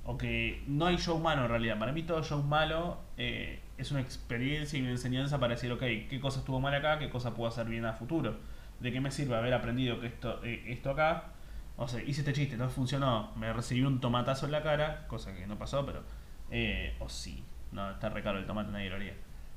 o 0.04 0.16
que 0.16 0.62
no 0.66 0.86
hay 0.86 0.96
show 0.96 1.18
malo 1.18 1.42
en 1.42 1.48
realidad, 1.48 1.78
para 1.78 1.92
mí 1.92 2.02
todo 2.02 2.22
show 2.22 2.42
malo 2.42 2.98
eh, 3.16 3.60
es 3.76 3.90
una 3.90 4.00
experiencia 4.00 4.78
y 4.78 4.82
una 4.82 4.92
enseñanza 4.92 5.38
para 5.38 5.54
decir, 5.54 5.70
ok, 5.72 5.80
qué 5.80 6.18
cosa 6.20 6.40
estuvo 6.40 6.60
mal 6.60 6.74
acá, 6.74 6.98
qué 6.98 7.10
cosa 7.10 7.34
puedo 7.34 7.48
hacer 7.48 7.66
bien 7.66 7.84
a 7.84 7.92
futuro. 7.92 8.36
¿De 8.80 8.92
qué 8.92 9.00
me 9.00 9.10
sirve 9.10 9.36
haber 9.36 9.54
aprendido 9.54 10.00
que 10.00 10.06
esto, 10.06 10.42
eh, 10.44 10.64
esto 10.68 10.90
acá? 10.90 11.32
O 11.76 11.86
sea, 11.88 12.02
hice 12.02 12.20
este 12.20 12.32
chiste, 12.32 12.56
no 12.56 12.68
funcionó, 12.68 13.32
me 13.36 13.52
recibí 13.52 13.82
un 13.82 14.00
tomatazo 14.00 14.46
en 14.46 14.52
la 14.52 14.62
cara, 14.62 15.06
cosa 15.08 15.34
que 15.34 15.46
no 15.46 15.58
pasó, 15.58 15.86
pero 15.86 16.02
eh, 16.50 16.94
o 17.00 17.08
sí, 17.08 17.42
no, 17.72 17.90
está 17.90 18.08
re 18.08 18.22
caro 18.22 18.38
el 18.38 18.46
tomate, 18.46 18.70
nadie 18.70 18.90
lo 18.90 18.96
haría. 18.96 19.14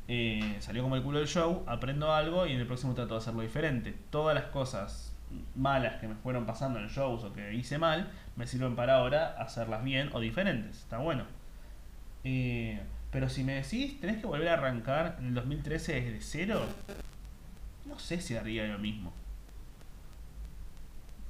Eh, 0.08 0.58
salió 0.60 0.84
como 0.84 0.96
el 0.96 1.04
culo 1.04 1.20
del 1.20 1.28
show, 1.28 1.64
aprendo 1.68 2.14
algo 2.14 2.46
y 2.46 2.54
en 2.54 2.60
el 2.60 2.68
próximo 2.68 2.94
trato 2.94 3.14
de 3.14 3.20
hacerlo 3.20 3.42
diferente. 3.42 3.96
Todas 4.10 4.36
las 4.36 4.46
cosas 4.46 5.16
malas 5.56 6.00
que 6.02 6.08
me 6.08 6.16
fueron 6.16 6.46
pasando 6.46 6.80
en 6.80 6.88
shows 6.88 7.24
o 7.24 7.34
que 7.34 7.54
hice 7.54 7.78
mal, 7.78 8.10
me 8.36 8.48
sirven 8.48 8.76
para 8.76 8.96
ahora 8.98 9.36
hacerlas 9.40 9.84
bien 9.84 10.10
o 10.14 10.20
diferentes. 10.20 10.80
Está 10.80 10.98
bueno. 10.98 11.26
Eh, 12.24 12.82
pero 13.12 13.30
si 13.30 13.44
me 13.44 13.54
decís, 13.56 14.00
tenés 14.00 14.18
que 14.18 14.28
volver 14.28 14.50
a 14.50 14.54
arrancar 14.54 15.18
en 15.20 15.28
el 15.28 15.34
2013 15.34 16.02
desde 16.02 16.22
cero, 16.22 16.66
no 17.86 18.00
sé 18.00 18.22
si 18.22 18.36
haría 18.36 18.66
lo 18.68 18.80
mismo. 18.80 19.12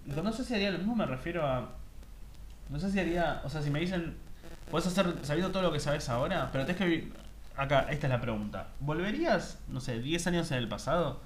no 0.06 0.32
sé 0.34 0.44
si 0.44 0.54
haría 0.54 0.72
lo 0.72 0.78
mismo, 0.78 0.96
me 0.96 1.06
refiero 1.06 1.46
a. 1.46 1.70
No 2.70 2.80
sé 2.80 2.92
si 2.92 3.00
haría. 3.00 3.42
O 3.44 3.50
sea, 3.50 3.62
si 3.62 3.70
me 3.70 3.80
dicen. 3.80 4.16
Puedes 4.72 4.88
hacer 4.88 5.14
sabiendo 5.24 5.52
todo 5.52 5.64
lo 5.64 5.72
que 5.74 5.82
sabes 5.82 6.08
ahora, 6.10 6.50
pero 6.52 6.66
tienes 6.66 6.82
que. 6.82 7.12
Acá, 7.58 7.88
esta 7.90 8.08
es 8.08 8.12
la 8.12 8.22
pregunta. 8.22 8.70
¿Volverías, 8.80 9.60
no 9.68 9.82
sé, 9.82 10.00
10 10.00 10.28
años 10.28 10.52
en 10.52 10.58
el 10.58 10.70
pasado 10.70 11.20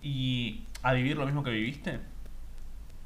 y 0.00 0.64
a 0.82 0.92
vivir 0.92 1.16
lo 1.16 1.26
mismo 1.26 1.42
que 1.42 1.50
viviste? 1.50 1.98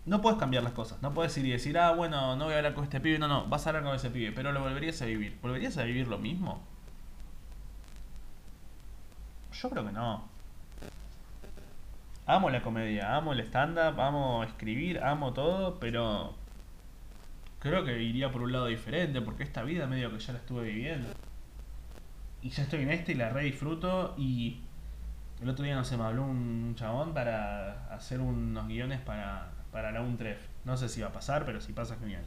No 0.04 0.20
puedes 0.20 0.38
cambiar 0.38 0.62
las 0.62 0.74
cosas. 0.74 1.00
No 1.00 1.14
puedes 1.14 1.36
ir 1.38 1.46
y 1.46 1.50
decir, 1.50 1.78
ah, 1.78 1.92
bueno, 1.92 2.36
no 2.36 2.44
voy 2.44 2.54
a 2.54 2.58
hablar 2.58 2.74
con 2.74 2.84
este 2.84 3.00
pibe. 3.00 3.18
No, 3.18 3.28
no, 3.28 3.46
vas 3.46 3.66
a 3.66 3.70
hablar 3.70 3.84
con 3.84 3.94
ese 3.94 4.10
pibe, 4.10 4.32
pero 4.32 4.52
lo 4.52 4.60
volverías 4.60 5.00
a 5.00 5.06
vivir. 5.06 5.38
¿Volverías 5.40 5.78
a 5.78 5.84
vivir 5.84 6.06
lo 6.06 6.18
mismo? 6.18 6.62
Yo 9.52 9.70
creo 9.70 9.86
que 9.86 9.92
no. 9.92 10.28
Amo 12.26 12.50
la 12.50 12.62
comedia, 12.62 13.16
amo 13.16 13.32
el 13.32 13.40
stand-up, 13.40 14.00
amo 14.00 14.44
escribir, 14.44 15.02
amo 15.02 15.32
todo, 15.32 15.80
pero 15.80 16.34
creo 17.60 17.84
que 17.84 18.02
iría 18.02 18.32
por 18.32 18.42
un 18.42 18.52
lado 18.52 18.66
diferente, 18.66 19.20
porque 19.20 19.44
esta 19.44 19.62
vida 19.62 19.86
medio 19.86 20.10
que 20.10 20.18
ya 20.18 20.32
la 20.32 20.40
estuve 20.40 20.64
viviendo. 20.64 21.08
Y 22.42 22.48
ya 22.50 22.64
estoy 22.64 22.82
en 22.82 22.90
este 22.90 23.12
y 23.12 23.14
la 23.14 23.28
re 23.28 23.44
disfruto 23.44 24.14
y 24.18 24.60
el 25.42 25.48
otro 25.48 25.64
día 25.64 25.74
no 25.74 25.84
sé, 25.84 25.96
me 25.96 26.04
habló 26.04 26.24
un 26.24 26.74
chabón 26.74 27.14
para 27.14 27.86
hacer 27.94 28.20
unos 28.20 28.66
guiones 28.66 29.00
para, 29.00 29.52
para 29.70 29.92
la 29.92 30.02
UNTREF. 30.02 30.38
No 30.64 30.76
sé 30.76 30.88
si 30.88 31.02
va 31.02 31.08
a 31.08 31.12
pasar, 31.12 31.44
pero 31.44 31.60
si 31.60 31.72
pasa, 31.72 31.96
genial. 31.96 32.24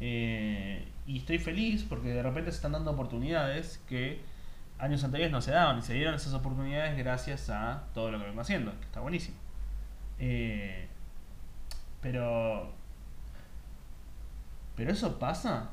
Eh, 0.00 0.88
y 1.06 1.18
estoy 1.18 1.38
feliz 1.38 1.84
porque 1.88 2.08
de 2.08 2.22
repente 2.22 2.50
se 2.50 2.56
están 2.56 2.72
dando 2.72 2.92
oportunidades 2.92 3.82
que 3.88 4.20
años 4.78 5.02
anteriores 5.02 5.32
no 5.32 5.42
se 5.42 5.50
daban 5.50 5.78
y 5.78 5.82
se 5.82 5.94
dieron 5.94 6.14
esas 6.14 6.34
oportunidades 6.34 6.96
gracias 6.96 7.50
a 7.50 7.84
todo 7.94 8.10
lo 8.10 8.18
que 8.18 8.26
vengo 8.26 8.40
haciendo, 8.40 8.72
que 8.78 8.84
está 8.84 9.00
buenísimo. 9.00 9.36
Eh, 10.18 10.86
pero. 12.00 12.77
Pero 14.78 14.92
eso 14.92 15.18
pasa 15.18 15.70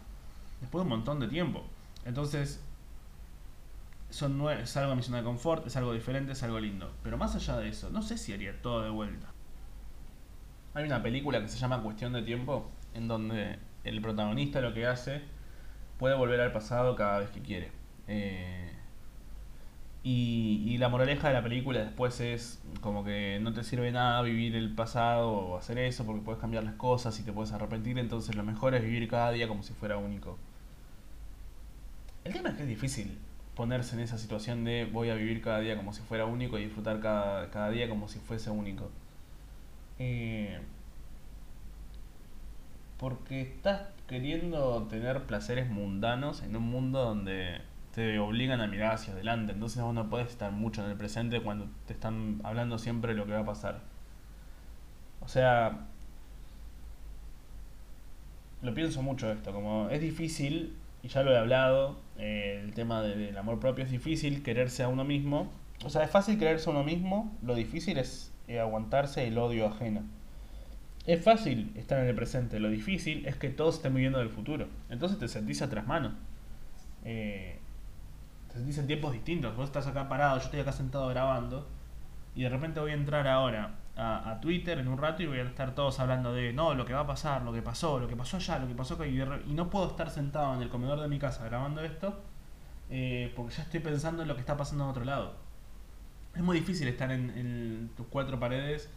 después 0.60 0.82
de 0.82 0.92
un 0.92 0.98
montón 0.98 1.20
de 1.20 1.28
tiempo. 1.28 1.64
Entonces, 2.06 2.60
son 4.10 4.50
es 4.50 4.76
algo 4.78 4.94
a 4.94 4.96
mi 4.96 5.04
zona 5.04 5.20
de 5.20 5.24
confort, 5.24 5.68
es 5.68 5.76
algo 5.76 5.94
diferente, 5.94 6.32
es 6.32 6.42
algo 6.42 6.60
lindo. 6.60 6.92
Pero 7.04 7.16
más 7.16 7.36
allá 7.36 7.58
de 7.58 7.70
eso, 7.70 7.92
no 7.92 8.02
sé 8.02 8.18
si 8.18 8.34
haría 8.34 8.60
todo 8.64 8.82
de 8.82 8.90
vuelta. 8.90 9.28
Hay 10.74 10.86
una 10.86 11.04
película 11.04 11.40
que 11.40 11.48
se 11.48 11.60
llama 11.60 11.84
Cuestión 11.84 12.14
de 12.14 12.24
Tiempo, 12.24 12.72
en 12.96 13.08
donde 13.08 13.60
el 13.84 14.02
protagonista 14.02 14.60
lo 14.60 14.74
que 14.74 14.88
hace 14.88 15.22
puede 16.00 16.16
volver 16.16 16.42
al 16.42 16.52
pasado 16.52 16.96
cada 16.96 17.20
vez 17.20 17.30
que 17.30 17.42
quiere. 17.42 17.72
Eh, 18.08 18.75
y, 20.08 20.78
la 20.78 20.88
moraleja 20.88 21.30
de 21.30 21.34
la 21.34 21.42
película 21.42 21.80
después 21.80 22.20
es 22.22 22.62
como 22.80 23.04
que 23.04 23.40
no 23.42 23.54
te 23.54 23.64
sirve 23.64 23.92
nada 23.92 24.22
vivir 24.22 24.56
el 24.56 24.76
pasado 24.76 25.32
o 25.32 25.58
hacer 25.58 25.80
eso 25.80 26.06
porque 26.06 26.22
puedes 26.22 26.40
cambiar 26.40 26.64
las 26.64 26.76
cosas 26.76 27.20
y 27.20 27.24
te 27.24 27.34
puedes 27.34 27.52
arrepentir, 27.54 27.98
entonces 27.98 28.36
lo 28.36 28.44
mejor 28.44 28.76
es 28.76 28.84
vivir 28.84 29.10
cada 29.10 29.32
día 29.32 29.48
como 29.48 29.64
si 29.64 29.74
fuera 29.74 29.98
único. 29.98 30.38
El 32.24 32.34
tema 32.34 32.50
es 32.50 32.56
que 32.56 32.62
es 32.64 32.68
difícil 32.70 33.18
ponerse 33.56 33.96
en 33.96 34.02
esa 34.02 34.20
situación 34.20 34.64
de 34.64 34.86
voy 34.86 35.10
a 35.10 35.16
vivir 35.16 35.42
cada 35.42 35.60
día 35.60 35.76
como 35.76 35.92
si 35.92 36.04
fuera 36.04 36.26
único 36.26 36.60
y 36.60 36.66
disfrutar 36.66 37.00
cada, 37.00 37.50
cada 37.50 37.72
día 37.72 37.90
como 37.90 38.08
si 38.08 38.20
fuese 38.20 38.52
único. 38.52 38.92
Eh, 39.98 40.60
porque 43.00 43.42
estás 43.42 43.88
queriendo 44.08 44.84
tener 44.88 45.24
placeres 45.24 45.68
mundanos 45.68 46.44
en 46.44 46.56
un 46.56 46.64
mundo 46.70 47.04
donde 47.04 47.62
te 47.96 48.20
obligan 48.20 48.60
a 48.60 48.68
mirar 48.68 48.96
hacia 48.96 49.14
adelante. 49.14 49.54
Entonces 49.54 49.82
vos 49.82 49.94
no 49.94 50.10
puedes 50.10 50.28
estar 50.28 50.52
mucho 50.52 50.84
en 50.84 50.92
el 50.92 50.98
presente 50.98 51.42
cuando 51.42 51.68
te 51.88 51.94
están 51.94 52.42
hablando 52.44 52.78
siempre 52.78 53.14
de 53.14 53.18
lo 53.18 53.26
que 53.26 53.32
va 53.32 53.40
a 53.40 53.46
pasar. 53.46 53.80
O 55.22 55.30
sea, 55.30 55.88
lo 58.62 58.74
pienso 58.74 59.02
mucho 59.02 59.32
esto, 59.32 59.54
como 59.54 59.90
es 59.90 60.02
difícil, 60.02 60.76
y 61.04 61.08
ya 61.08 61.24
lo 61.24 61.32
he 61.32 61.38
hablado, 61.38 61.98
eh, 62.18 62.62
el 62.64 62.74
tema 62.74 63.02
del 63.02 63.38
amor 63.38 63.60
propio 63.62 63.86
es 63.86 63.92
difícil, 63.92 64.44
quererse 64.44 64.84
a 64.84 64.90
uno 64.90 65.06
mismo. 65.06 65.50
O 65.86 65.90
sea, 65.90 66.04
es 66.04 66.12
fácil 66.12 66.38
quererse 66.38 66.70
a 66.70 66.74
uno 66.74 66.84
mismo, 66.84 67.34
lo 67.44 67.56
difícil 67.56 67.98
es 67.98 68.34
eh, 68.50 68.60
aguantarse 68.60 69.26
el 69.26 69.38
odio 69.38 69.68
ajeno. 69.68 70.02
Es 71.06 71.24
fácil 71.24 71.72
estar 71.76 72.00
en 72.00 72.08
el 72.08 72.16
presente, 72.16 72.60
lo 72.60 72.70
difícil 72.70 73.26
es 73.26 73.38
que 73.38 73.50
todos 73.50 73.76
estén 73.76 73.94
viviendo 73.94 74.20
del 74.20 74.30
futuro. 74.30 74.68
Entonces 74.90 75.18
te 75.18 75.30
sentís 75.30 75.62
atrás 75.62 75.88
mano. 75.88 76.14
Eh, 77.06 77.60
dicen 78.64 78.88
tiempos 78.88 79.14
distintos. 79.14 79.56
Vos 79.56 79.66
estás 79.66 79.88
acá 79.88 80.08
parado, 80.08 80.38
yo 80.38 80.46
estoy 80.46 80.60
acá 80.60 80.72
sentado 80.72 81.08
grabando. 81.08 81.68
Y 82.36 82.44
de 82.44 82.50
repente 82.50 82.80
voy 82.80 82.92
a 82.92 82.96
entrar 82.96 83.28
ahora 83.28 83.76
a, 83.96 84.40
Twitter 84.42 84.78
en 84.78 84.88
un 84.88 84.98
rato 84.98 85.24
y 85.24 85.26
voy 85.26 85.40
a 85.40 85.44
estar 85.44 85.74
todos 85.74 86.00
hablando 86.00 86.34
de 86.34 86.52
no, 86.54 86.74
lo 86.74 86.86
que 86.86 86.94
va 86.94 87.02
a 87.02 87.08
pasar, 87.08 87.44
lo 87.44 87.54
que 87.54 87.62
pasó, 87.62 88.00
lo 88.00 88.08
que 88.08 88.16
pasó 88.16 88.38
allá, 88.38 88.60
lo 88.60 88.68
que 88.68 88.76
pasó 88.76 88.96
acá. 88.96 89.08
Y, 89.08 89.18
no 89.54 89.70
puedo 89.70 89.88
estar 89.88 90.10
sentado 90.10 90.54
en 90.54 90.62
el 90.62 90.70
comedor 90.70 91.00
de 91.00 91.08
mi 91.08 91.20
casa 91.20 91.46
grabando 91.46 91.82
esto 91.82 92.22
eh, 92.90 93.32
porque 93.36 93.56
ya 93.56 93.64
estoy 93.64 93.80
pensando 93.80 94.22
en 94.22 94.28
lo 94.28 94.36
que 94.36 94.42
está 94.42 94.58
pasando 94.58 94.84
en 94.84 94.90
otro 94.90 95.06
lado. 95.06 95.36
Es 96.36 96.44
muy 96.44 96.60
difícil 96.60 96.88
estar 96.88 97.12
en, 97.12 97.92
tus 97.96 98.08
cuatro 98.08 98.40
paredes 98.40 98.90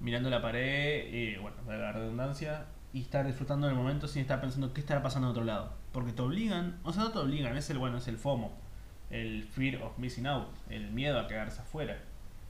mirando 0.00 0.30
la 0.30 0.40
pared, 0.40 0.62
eh, 0.62 1.38
bueno, 1.40 1.56
la 1.66 1.92
redundancia, 1.92 2.66
y 2.92 3.02
estar 3.02 3.26
disfrutando 3.26 3.66
del 3.66 3.76
momento 3.76 4.08
sin 4.08 4.22
estar 4.22 4.40
pensando 4.40 4.72
qué 4.72 4.80
estará 4.80 5.02
pasando 5.02 5.28
en 5.28 5.32
otro 5.32 5.44
lado. 5.44 5.74
Porque 5.92 6.12
te 6.12 6.22
obligan, 6.22 6.78
o 6.84 6.92
sea, 6.92 7.04
no 7.04 7.12
te 7.12 7.18
obligan, 7.18 7.56
es 7.56 7.68
el 7.68 7.78
bueno, 7.78 7.98
es 7.98 8.08
el 8.08 8.16
FOMO 8.16 8.67
el 9.10 9.44
fear 9.44 9.82
of 9.82 9.96
missing 9.98 10.26
out, 10.26 10.48
el 10.68 10.90
miedo 10.90 11.18
a 11.18 11.26
quedarse 11.26 11.60
afuera, 11.60 11.98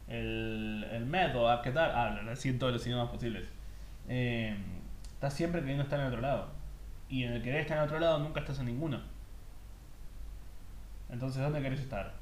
el, 0.09 0.87
el 0.91 1.05
miedo 1.07 1.49
a 1.51 1.63
quedar, 1.63 1.93
ah, 1.93 2.21
lo 2.23 2.33
en 2.33 2.59
todos 2.59 2.73
los 2.73 2.87
idiomas 2.87 3.11
posibles. 3.11 3.49
Eh, 4.09 4.57
estás 5.15 5.35
siempre 5.35 5.61
queriendo 5.61 5.85
estar 5.85 6.01
en 6.01 6.07
otro 6.07 6.21
lado. 6.21 6.49
Y 7.09 7.25
en 7.25 7.33
el 7.33 7.43
querer 7.43 7.61
estar 7.61 7.79
en 7.79 7.85
otro 7.85 7.99
lado 7.99 8.19
nunca 8.19 8.41
estás 8.41 8.59
en 8.61 8.67
ninguno. 8.67 9.01
Entonces, 11.11 11.43
¿dónde 11.43 11.63
querés 11.63 11.81
estar? 11.81 12.15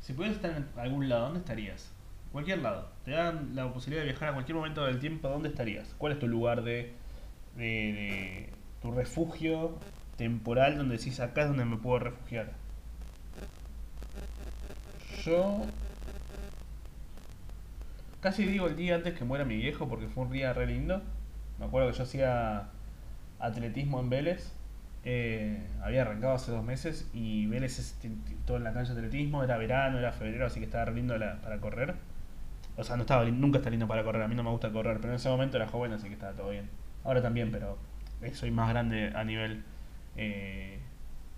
Si 0.00 0.12
pudieras 0.12 0.36
estar 0.36 0.50
en 0.56 0.68
algún 0.76 1.08
lado, 1.08 1.24
¿dónde 1.24 1.38
estarías? 1.40 1.92
Cualquier 2.32 2.58
lado. 2.58 2.88
Te 3.04 3.12
dan 3.12 3.54
la 3.54 3.72
posibilidad 3.72 4.02
de 4.02 4.10
viajar 4.10 4.30
a 4.30 4.32
cualquier 4.32 4.56
momento 4.56 4.84
del 4.84 4.98
tiempo, 4.98 5.28
¿dónde 5.28 5.48
estarías? 5.48 5.94
¿Cuál 5.96 6.12
es 6.12 6.18
tu 6.18 6.28
lugar 6.28 6.62
de, 6.62 6.92
de 7.56 8.50
tu 8.82 8.90
refugio 8.90 9.78
temporal 10.16 10.76
donde 10.76 10.98
decís 10.98 11.20
acá 11.20 11.42
es 11.42 11.48
donde 11.48 11.64
me 11.64 11.76
puedo 11.76 12.00
refugiar. 12.00 12.50
Yo 15.24 15.62
casi 18.20 18.44
digo 18.44 18.66
el 18.66 18.76
día 18.76 18.96
antes 18.96 19.14
que 19.14 19.24
muera 19.24 19.44
mi 19.44 19.56
viejo 19.56 19.88
porque 19.88 20.08
fue 20.08 20.24
un 20.24 20.32
día 20.32 20.52
re 20.52 20.66
lindo. 20.66 21.00
Me 21.58 21.66
acuerdo 21.66 21.90
que 21.90 21.96
yo 21.96 22.02
hacía 22.02 22.68
atletismo 23.38 24.00
en 24.00 24.10
Vélez. 24.10 24.52
Eh, 25.04 25.60
había 25.82 26.02
arrancado 26.02 26.34
hace 26.34 26.52
dos 26.52 26.64
meses 26.64 27.08
y 27.12 27.46
Vélez 27.46 27.78
es 27.78 27.98
todo 28.46 28.56
en 28.56 28.64
la 28.64 28.72
cancha 28.72 28.94
de 28.94 29.00
atletismo. 29.00 29.44
Era 29.44 29.56
verano, 29.58 29.98
era 29.98 30.12
febrero, 30.12 30.46
así 30.46 30.58
que 30.58 30.66
estaba 30.66 30.86
re 30.86 30.94
lindo 30.94 31.14
para 31.42 31.58
correr. 31.58 31.94
O 32.76 32.84
sea, 32.84 32.96
no 32.96 33.02
estaba 33.02 33.24
nunca 33.26 33.58
está 33.58 33.70
lindo 33.70 33.86
para 33.86 34.02
correr. 34.02 34.22
A 34.22 34.28
mí 34.28 34.34
no 34.34 34.42
me 34.42 34.50
gusta 34.50 34.72
correr, 34.72 34.96
pero 34.96 35.10
en 35.10 35.16
ese 35.16 35.28
momento 35.28 35.56
era 35.56 35.68
joven, 35.68 35.92
así 35.92 36.08
que 36.08 36.14
estaba 36.14 36.32
todo 36.32 36.50
bien. 36.50 36.68
Ahora 37.04 37.22
también, 37.22 37.50
pero 37.52 37.76
soy 38.32 38.50
más 38.50 38.68
grande 38.68 39.12
a 39.14 39.24
nivel 39.24 39.62
eh, 40.16 40.78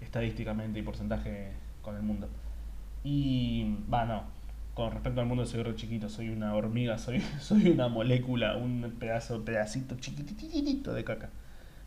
estadísticamente 0.00 0.78
y 0.78 0.82
porcentaje 0.82 1.52
con 1.82 1.96
el 1.96 2.02
mundo. 2.02 2.28
Y, 3.02 3.76
va, 3.92 4.04
no, 4.04 4.24
con 4.74 4.92
respecto 4.92 5.20
al 5.20 5.26
mundo 5.26 5.46
soy 5.46 5.62
re 5.62 5.74
chiquito, 5.76 6.08
soy 6.08 6.30
una 6.30 6.54
hormiga, 6.54 6.98
soy, 6.98 7.20
soy 7.40 7.70
una 7.70 7.88
molécula, 7.88 8.56
un 8.56 8.96
pedazo, 8.98 9.44
pedacito 9.44 9.96
chiquititito 9.96 10.92
de 10.92 11.04
caca. 11.04 11.30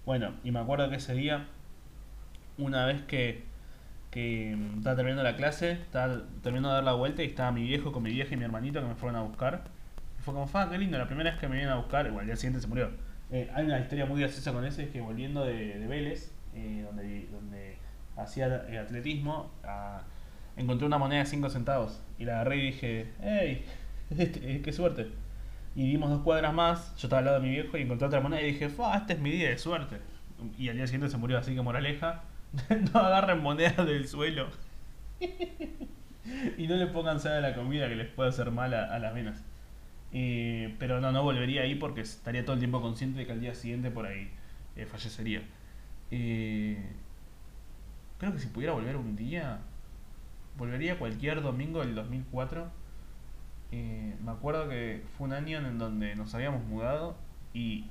Bueno, 0.05 0.33
y 0.43 0.51
me 0.51 0.59
acuerdo 0.59 0.89
que 0.89 0.97
ese 0.97 1.13
día, 1.13 1.47
una 2.57 2.85
vez 2.85 3.01
que, 3.03 3.43
que 4.11 4.57
estaba 4.77 4.95
terminando 4.95 5.23
la 5.23 5.35
clase, 5.35 5.71
estaba 5.73 6.21
terminando 6.41 6.69
de 6.69 6.75
dar 6.75 6.83
la 6.83 6.93
vuelta 6.93 7.23
y 7.23 7.27
estaba 7.27 7.51
mi 7.51 7.63
viejo 7.63 7.91
con 7.91 8.03
mi 8.03 8.11
vieja 8.11 8.33
y 8.33 8.37
mi 8.37 8.45
hermanito 8.45 8.81
que 8.81 8.87
me 8.87 8.95
fueron 8.95 9.17
a 9.17 9.23
buscar. 9.23 9.65
Y 10.19 10.21
fue 10.21 10.33
como, 10.33 10.47
fa, 10.47 10.69
qué 10.69 10.77
lindo, 10.77 10.97
la 10.97 11.07
primera 11.07 11.31
vez 11.31 11.39
que 11.39 11.47
me 11.47 11.55
vienen 11.57 11.73
a 11.73 11.77
buscar, 11.77 12.07
igual 12.07 12.21
al 12.21 12.27
día 12.27 12.35
siguiente 12.35 12.61
se 12.61 12.67
murió 12.67 13.06
eh, 13.31 13.51
hay 13.53 13.65
una 13.65 13.79
historia 13.79 14.05
muy 14.05 14.21
graciosa 14.21 14.53
con 14.53 14.65
eso, 14.65 14.81
es 14.81 14.89
que 14.89 15.01
volviendo 15.01 15.43
de, 15.43 15.85
Vélez, 15.87 16.31
eh, 16.53 16.83
donde, 16.85 17.27
donde 17.31 17.77
hacía 18.15 18.65
eh, 18.69 18.77
atletismo, 18.77 19.51
encontré 20.55 20.87
una 20.87 20.97
moneda 20.97 21.19
de 21.19 21.25
5 21.25 21.49
centavos 21.49 22.01
y 22.17 22.25
la 22.25 22.35
agarré 22.35 22.57
y 22.57 22.61
dije, 22.67 23.13
¡hey! 23.21 23.65
Este, 24.17 24.61
¡Qué 24.61 24.71
suerte! 24.71 25.11
Y 25.75 25.91
dimos 25.91 26.09
dos 26.09 26.21
cuadras 26.21 26.53
más, 26.53 26.95
yo 26.95 27.07
estaba 27.07 27.19
al 27.19 27.25
lado 27.25 27.41
de 27.41 27.47
mi 27.47 27.53
viejo 27.53 27.77
y 27.77 27.81
encontré 27.81 28.07
otra 28.07 28.21
moneda 28.21 28.41
y 28.41 28.53
dije, 28.53 28.69
¡Fa! 28.69 28.97
Este 28.97 29.13
es 29.13 29.19
mi 29.19 29.31
día 29.31 29.49
de 29.49 29.57
suerte. 29.57 29.97
Y 30.57 30.69
al 30.69 30.77
día 30.77 30.87
siguiente 30.87 31.09
se 31.09 31.17
murió, 31.17 31.37
así 31.37 31.53
que 31.53 31.61
moraleja, 31.61 32.23
no 32.93 32.99
agarren 32.99 33.41
monedas 33.41 33.85
del 33.85 34.07
suelo. 34.07 34.47
y 36.57 36.67
no 36.67 36.75
le 36.75 36.87
pongan 36.87 37.19
sal 37.19 37.33
a 37.33 37.49
la 37.49 37.55
comida 37.55 37.89
que 37.89 37.95
les 37.95 38.07
puede 38.07 38.29
hacer 38.29 38.51
mal 38.51 38.73
a 38.73 38.97
las 38.99 39.13
venas 39.13 39.43
pero 40.11 41.01
no, 41.01 41.11
no 41.11 41.23
volvería 41.23 41.61
ahí 41.61 41.75
porque 41.75 42.01
estaría 42.01 42.43
todo 42.43 42.53
el 42.53 42.59
tiempo 42.59 42.81
consciente 42.81 43.19
de 43.19 43.25
que 43.25 43.33
al 43.33 43.41
día 43.41 43.53
siguiente 43.53 43.91
por 43.91 44.05
ahí 44.05 44.29
eh, 44.75 44.85
fallecería. 44.85 45.41
creo 46.09 46.83
que 48.33 48.39
si 48.39 48.47
pudiera 48.47 48.73
volver 48.73 48.97
un 48.97 49.15
día, 49.15 49.59
volvería 50.57 50.97
cualquier 50.97 51.41
domingo 51.41 51.81
del 51.81 51.95
2004 51.95 52.87
eh, 53.71 54.15
me 54.23 54.31
acuerdo 54.31 54.69
que 54.69 55.03
fue 55.17 55.27
un 55.27 55.33
año 55.33 55.57
en 55.57 55.77
donde 55.77 56.15
nos 56.15 56.33
habíamos 56.33 56.63
mudado 56.65 57.15
y, 57.53 57.85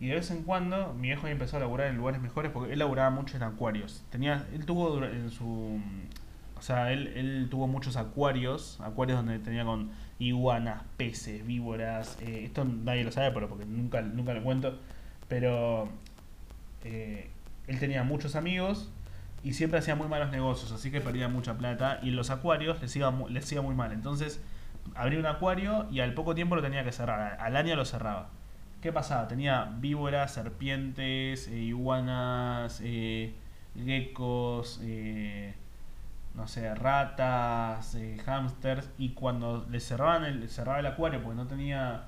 y 0.00 0.08
de 0.08 0.14
vez 0.14 0.30
en 0.30 0.42
cuando 0.42 0.92
mi 0.94 1.08
viejo 1.08 1.26
empezó 1.28 1.56
a 1.56 1.60
laburar 1.60 1.88
en 1.88 1.96
lugares 1.96 2.20
mejores 2.20 2.50
porque 2.50 2.72
él 2.72 2.78
laburaba 2.78 3.10
mucho 3.10 3.36
en 3.36 3.44
acuarios. 3.44 4.04
Tenía, 4.10 4.46
él 4.52 4.66
tuvo 4.66 5.04
en 5.04 5.30
su... 5.30 5.80
O 6.58 6.62
sea, 6.62 6.92
él, 6.92 7.08
él 7.08 7.48
tuvo 7.50 7.66
muchos 7.66 7.96
acuarios, 7.96 8.80
acuarios 8.80 9.18
donde 9.18 9.38
tenía 9.38 9.64
con 9.64 9.90
iguanas, 10.18 10.82
peces, 10.96 11.46
víboras. 11.46 12.18
Eh, 12.22 12.44
esto 12.44 12.64
nadie 12.64 13.04
lo 13.04 13.12
sabe, 13.12 13.30
pero 13.32 13.48
porque 13.48 13.64
nunca, 13.66 14.02
nunca 14.02 14.34
lo 14.34 14.42
cuento. 14.42 14.78
Pero 15.28 15.88
eh, 16.84 17.30
él 17.66 17.78
tenía 17.78 18.04
muchos 18.04 18.36
amigos 18.36 18.90
y 19.42 19.52
siempre 19.54 19.78
hacía 19.78 19.94
muy 19.94 20.08
malos 20.08 20.30
negocios, 20.30 20.72
así 20.72 20.90
que 20.90 21.00
perdía 21.00 21.28
mucha 21.28 21.56
plata. 21.58 22.00
Y 22.02 22.10
los 22.10 22.30
acuarios 22.30 22.80
les 22.80 22.94
iba, 22.96 23.12
les 23.28 23.50
iba 23.52 23.62
muy 23.62 23.74
mal. 23.74 23.92
Entonces 23.92 24.42
abría 24.94 25.18
un 25.18 25.26
acuario 25.26 25.86
y 25.90 26.00
al 26.00 26.14
poco 26.14 26.34
tiempo 26.34 26.56
lo 26.56 26.62
tenía 26.62 26.84
que 26.84 26.92
cerrar. 26.92 27.38
Al 27.40 27.56
año 27.56 27.76
lo 27.76 27.84
cerraba. 27.84 28.30
¿Qué 28.80 28.92
pasaba? 28.92 29.26
Tenía 29.26 29.64
víboras, 29.78 30.32
serpientes, 30.32 31.48
eh, 31.48 31.58
iguanas, 31.58 32.82
geckos, 33.74 34.80
no 36.36 36.46
sé, 36.48 36.74
ratas, 36.74 37.94
eh, 37.94 38.18
hamsters. 38.24 38.90
Y 38.98 39.10
cuando 39.10 39.66
le 39.70 39.80
cerraban 39.80 40.24
el, 40.24 40.48
cerraba 40.48 40.80
el 40.80 40.86
acuario 40.86 41.22
porque 41.22 41.36
no 41.36 41.46
tenía, 41.46 42.04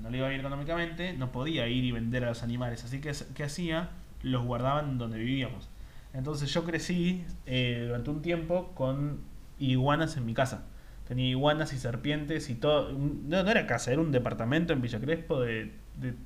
no 0.00 0.10
le 0.10 0.18
iba 0.18 0.28
bien 0.28 0.40
económicamente, 0.40 1.12
no 1.14 1.32
podía 1.32 1.66
ir 1.68 1.84
y 1.84 1.92
vender 1.92 2.24
a 2.24 2.28
los 2.28 2.42
animales. 2.42 2.84
Así 2.84 3.00
que, 3.00 3.12
¿qué 3.34 3.44
hacía? 3.44 3.90
Los 4.22 4.44
guardaban 4.44 4.98
donde 4.98 5.18
vivíamos. 5.18 5.68
Entonces 6.12 6.52
yo 6.52 6.64
crecí 6.64 7.24
durante 7.46 8.10
un 8.10 8.22
tiempo 8.22 8.72
con 8.74 9.20
iguanas 9.58 10.16
en 10.16 10.26
mi 10.26 10.34
casa 10.34 10.64
tenía 11.06 11.28
iguanas 11.28 11.72
y 11.72 11.78
serpientes 11.78 12.50
y 12.50 12.54
todo. 12.54 12.92
No, 12.92 13.42
no 13.42 13.50
era 13.50 13.66
casa, 13.66 13.92
era 13.92 14.00
un 14.00 14.12
departamento 14.12 14.72
en 14.72 14.80
Villa 14.80 15.00
Crespo 15.00 15.40
de, 15.40 15.72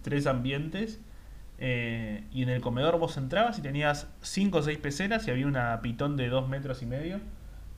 tres 0.03 0.27
ambientes. 0.27 1.01
Eh, 1.61 2.25
y 2.33 2.43
en 2.43 2.49
el 2.49 2.61
comedor 2.61 2.99
vos 2.99 3.17
entrabas 3.17 3.59
y 3.59 3.63
tenías 3.63 4.09
cinco 4.23 4.59
o 4.59 4.63
seis 4.63 4.79
peceras 4.79 5.29
y 5.29 5.31
había 5.31 5.47
una 5.47 5.81
pitón 5.83 6.17
de 6.17 6.29
dos 6.29 6.49
metros 6.49 6.83
y 6.83 6.87
medio. 6.87 7.21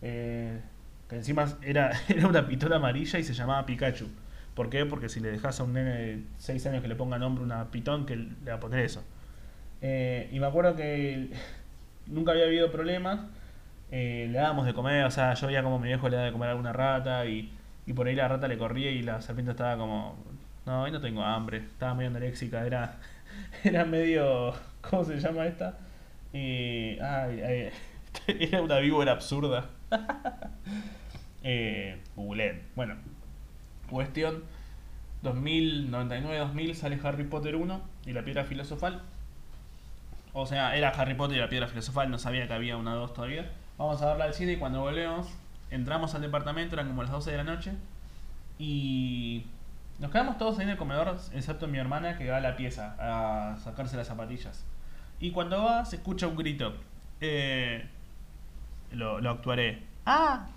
Eh, 0.03 0.61
que 1.09 1.17
encima 1.17 1.47
era, 1.63 1.93
era 2.09 2.27
una 2.27 2.47
pitón 2.47 2.73
amarilla 2.73 3.19
y 3.19 3.25
se 3.25 3.35
llamaba 3.35 3.67
Pikachu. 3.67 4.09
¿Por 4.55 4.71
qué? 4.71 4.87
Porque 4.87 5.09
si 5.09 5.21
le 5.21 5.31
dejas 5.31 5.61
a 5.61 5.65
un 5.65 5.73
nene 5.73 5.95
de 5.95 6.23
6 6.39 6.67
años 6.67 6.83
que 6.83 6.89
le 6.89 6.95
ponga 6.95 7.19
nombre 7.19 7.43
una 7.43 7.71
pitón, 7.71 8.07
que 8.07 8.17
le 8.17 8.29
va 8.49 8.55
a 8.55 8.61
poner 8.61 8.81
eso. 8.81 9.03
Eh, 9.81 10.29
y 10.33 10.39
me 10.39 10.47
acuerdo 10.47 10.77
que 10.77 11.31
nunca 12.07 12.33
había 12.33 12.45
habido 12.45 12.71
problemas 12.71 13.21
eh, 13.93 14.27
le 14.31 14.39
dábamos 14.39 14.65
de 14.65 14.73
comer, 14.73 15.05
o 15.05 15.11
sea, 15.11 15.35
yo 15.35 15.47
veía 15.47 15.63
como 15.63 15.79
mi 15.79 15.89
viejo 15.89 16.09
le 16.09 16.17
daba 16.17 16.27
de 16.27 16.33
comer 16.33 16.49
a 16.49 16.53
alguna 16.53 16.73
rata 16.73 17.27
y, 17.27 17.53
y 17.87 17.93
por 17.93 18.07
ahí 18.07 18.15
la 18.15 18.27
rata 18.27 18.49
le 18.49 18.57
corría 18.57 18.91
y 18.91 19.03
la 19.03 19.21
serpiente 19.21 19.51
estaba 19.51 19.77
como, 19.77 20.17
no, 20.65 20.83
hoy 20.85 20.91
no 20.91 21.01
tengo 21.01 21.23
hambre, 21.23 21.59
estaba 21.59 21.93
medio 21.95 22.09
anoréxica, 22.09 22.67
era, 22.67 22.97
era 23.65 23.85
medio, 23.85 24.55
¿cómo 24.81 25.05
se 25.05 25.19
llama 25.19 25.47
esta? 25.47 25.79
Y, 26.33 26.99
ay, 27.01 27.71
era 28.27 28.63
una 28.63 28.79
víbora 28.79 29.13
absurda. 29.13 29.71
eh, 31.43 32.01
Bueno, 32.75 32.97
cuestión, 33.91 34.43
2099-2000 35.23 36.75
sale 36.75 36.99
Harry 37.03 37.25
Potter 37.25 37.57
1 37.57 37.81
y 38.07 38.13
la 38.13 38.25
piedra 38.25 38.45
filosofal. 38.45 39.03
O 40.33 40.47
sea, 40.47 40.77
era 40.77 40.89
Harry 40.89 41.15
Potter 41.15 41.37
y 41.37 41.41
la 41.41 41.49
piedra 41.49 41.69
filosofal, 41.69 42.11
no 42.11 42.19
sabía 42.19 42.47
que 42.47 42.55
había 42.55 42.77
una 42.77 42.95
2 42.95 43.13
todavía. 43.13 43.51
Vamos 43.79 44.01
a 44.03 44.07
verla 44.07 44.25
al 44.25 44.35
cine 44.35 44.53
y 44.53 44.57
cuando 44.57 44.81
volvemos, 44.81 45.29
entramos 45.71 46.15
al 46.15 46.23
departamento, 46.23 46.75
eran 46.75 46.89
como 46.89 47.03
las 47.03 47.13
12 47.13 47.31
de 47.31 47.37
la 47.37 47.45
noche. 47.45 47.73
Y 48.59 49.45
nos 49.99 50.11
quedamos 50.11 50.39
todos 50.39 50.59
ahí 50.59 50.65
en 50.65 50.71
el 50.71 50.77
comedor, 50.77 51.17
excepto 51.33 51.69
mi 51.69 51.79
hermana 51.79 52.19
que 52.19 52.31
va 52.31 52.39
a 52.39 52.41
la 52.41 52.57
pieza 52.57 52.97
a 52.99 53.57
sacarse 53.59 53.97
las 53.97 54.09
zapatillas. 54.09 54.65
Y 55.21 55.31
cuando 55.31 55.63
va, 55.63 55.85
se 55.85 55.97
escucha 55.97 56.27
un 56.27 56.37
grito. 56.37 56.75
Eh, 57.21 57.87
lo, 58.91 59.21
lo 59.21 59.31
actuaré. 59.31 59.85
¡Ah! 60.05 60.49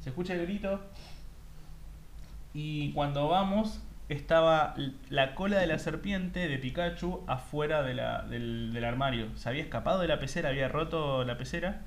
Se 0.00 0.10
escucha 0.10 0.34
el 0.34 0.42
grito. 0.42 0.80
Y 2.52 2.92
cuando 2.92 3.28
vamos, 3.28 3.82
estaba 4.08 4.74
la 5.08 5.34
cola 5.34 5.58
de 5.58 5.66
la 5.66 5.78
serpiente 5.78 6.46
de 6.46 6.58
Pikachu 6.58 7.24
afuera 7.26 7.82
de 7.82 7.94
la, 7.94 8.22
del, 8.22 8.72
del 8.72 8.84
armario. 8.84 9.36
Se 9.36 9.48
había 9.48 9.62
escapado 9.62 10.00
de 10.00 10.08
la 10.08 10.20
pecera, 10.20 10.50
había 10.50 10.68
roto 10.68 11.24
la 11.24 11.36
pecera 11.36 11.80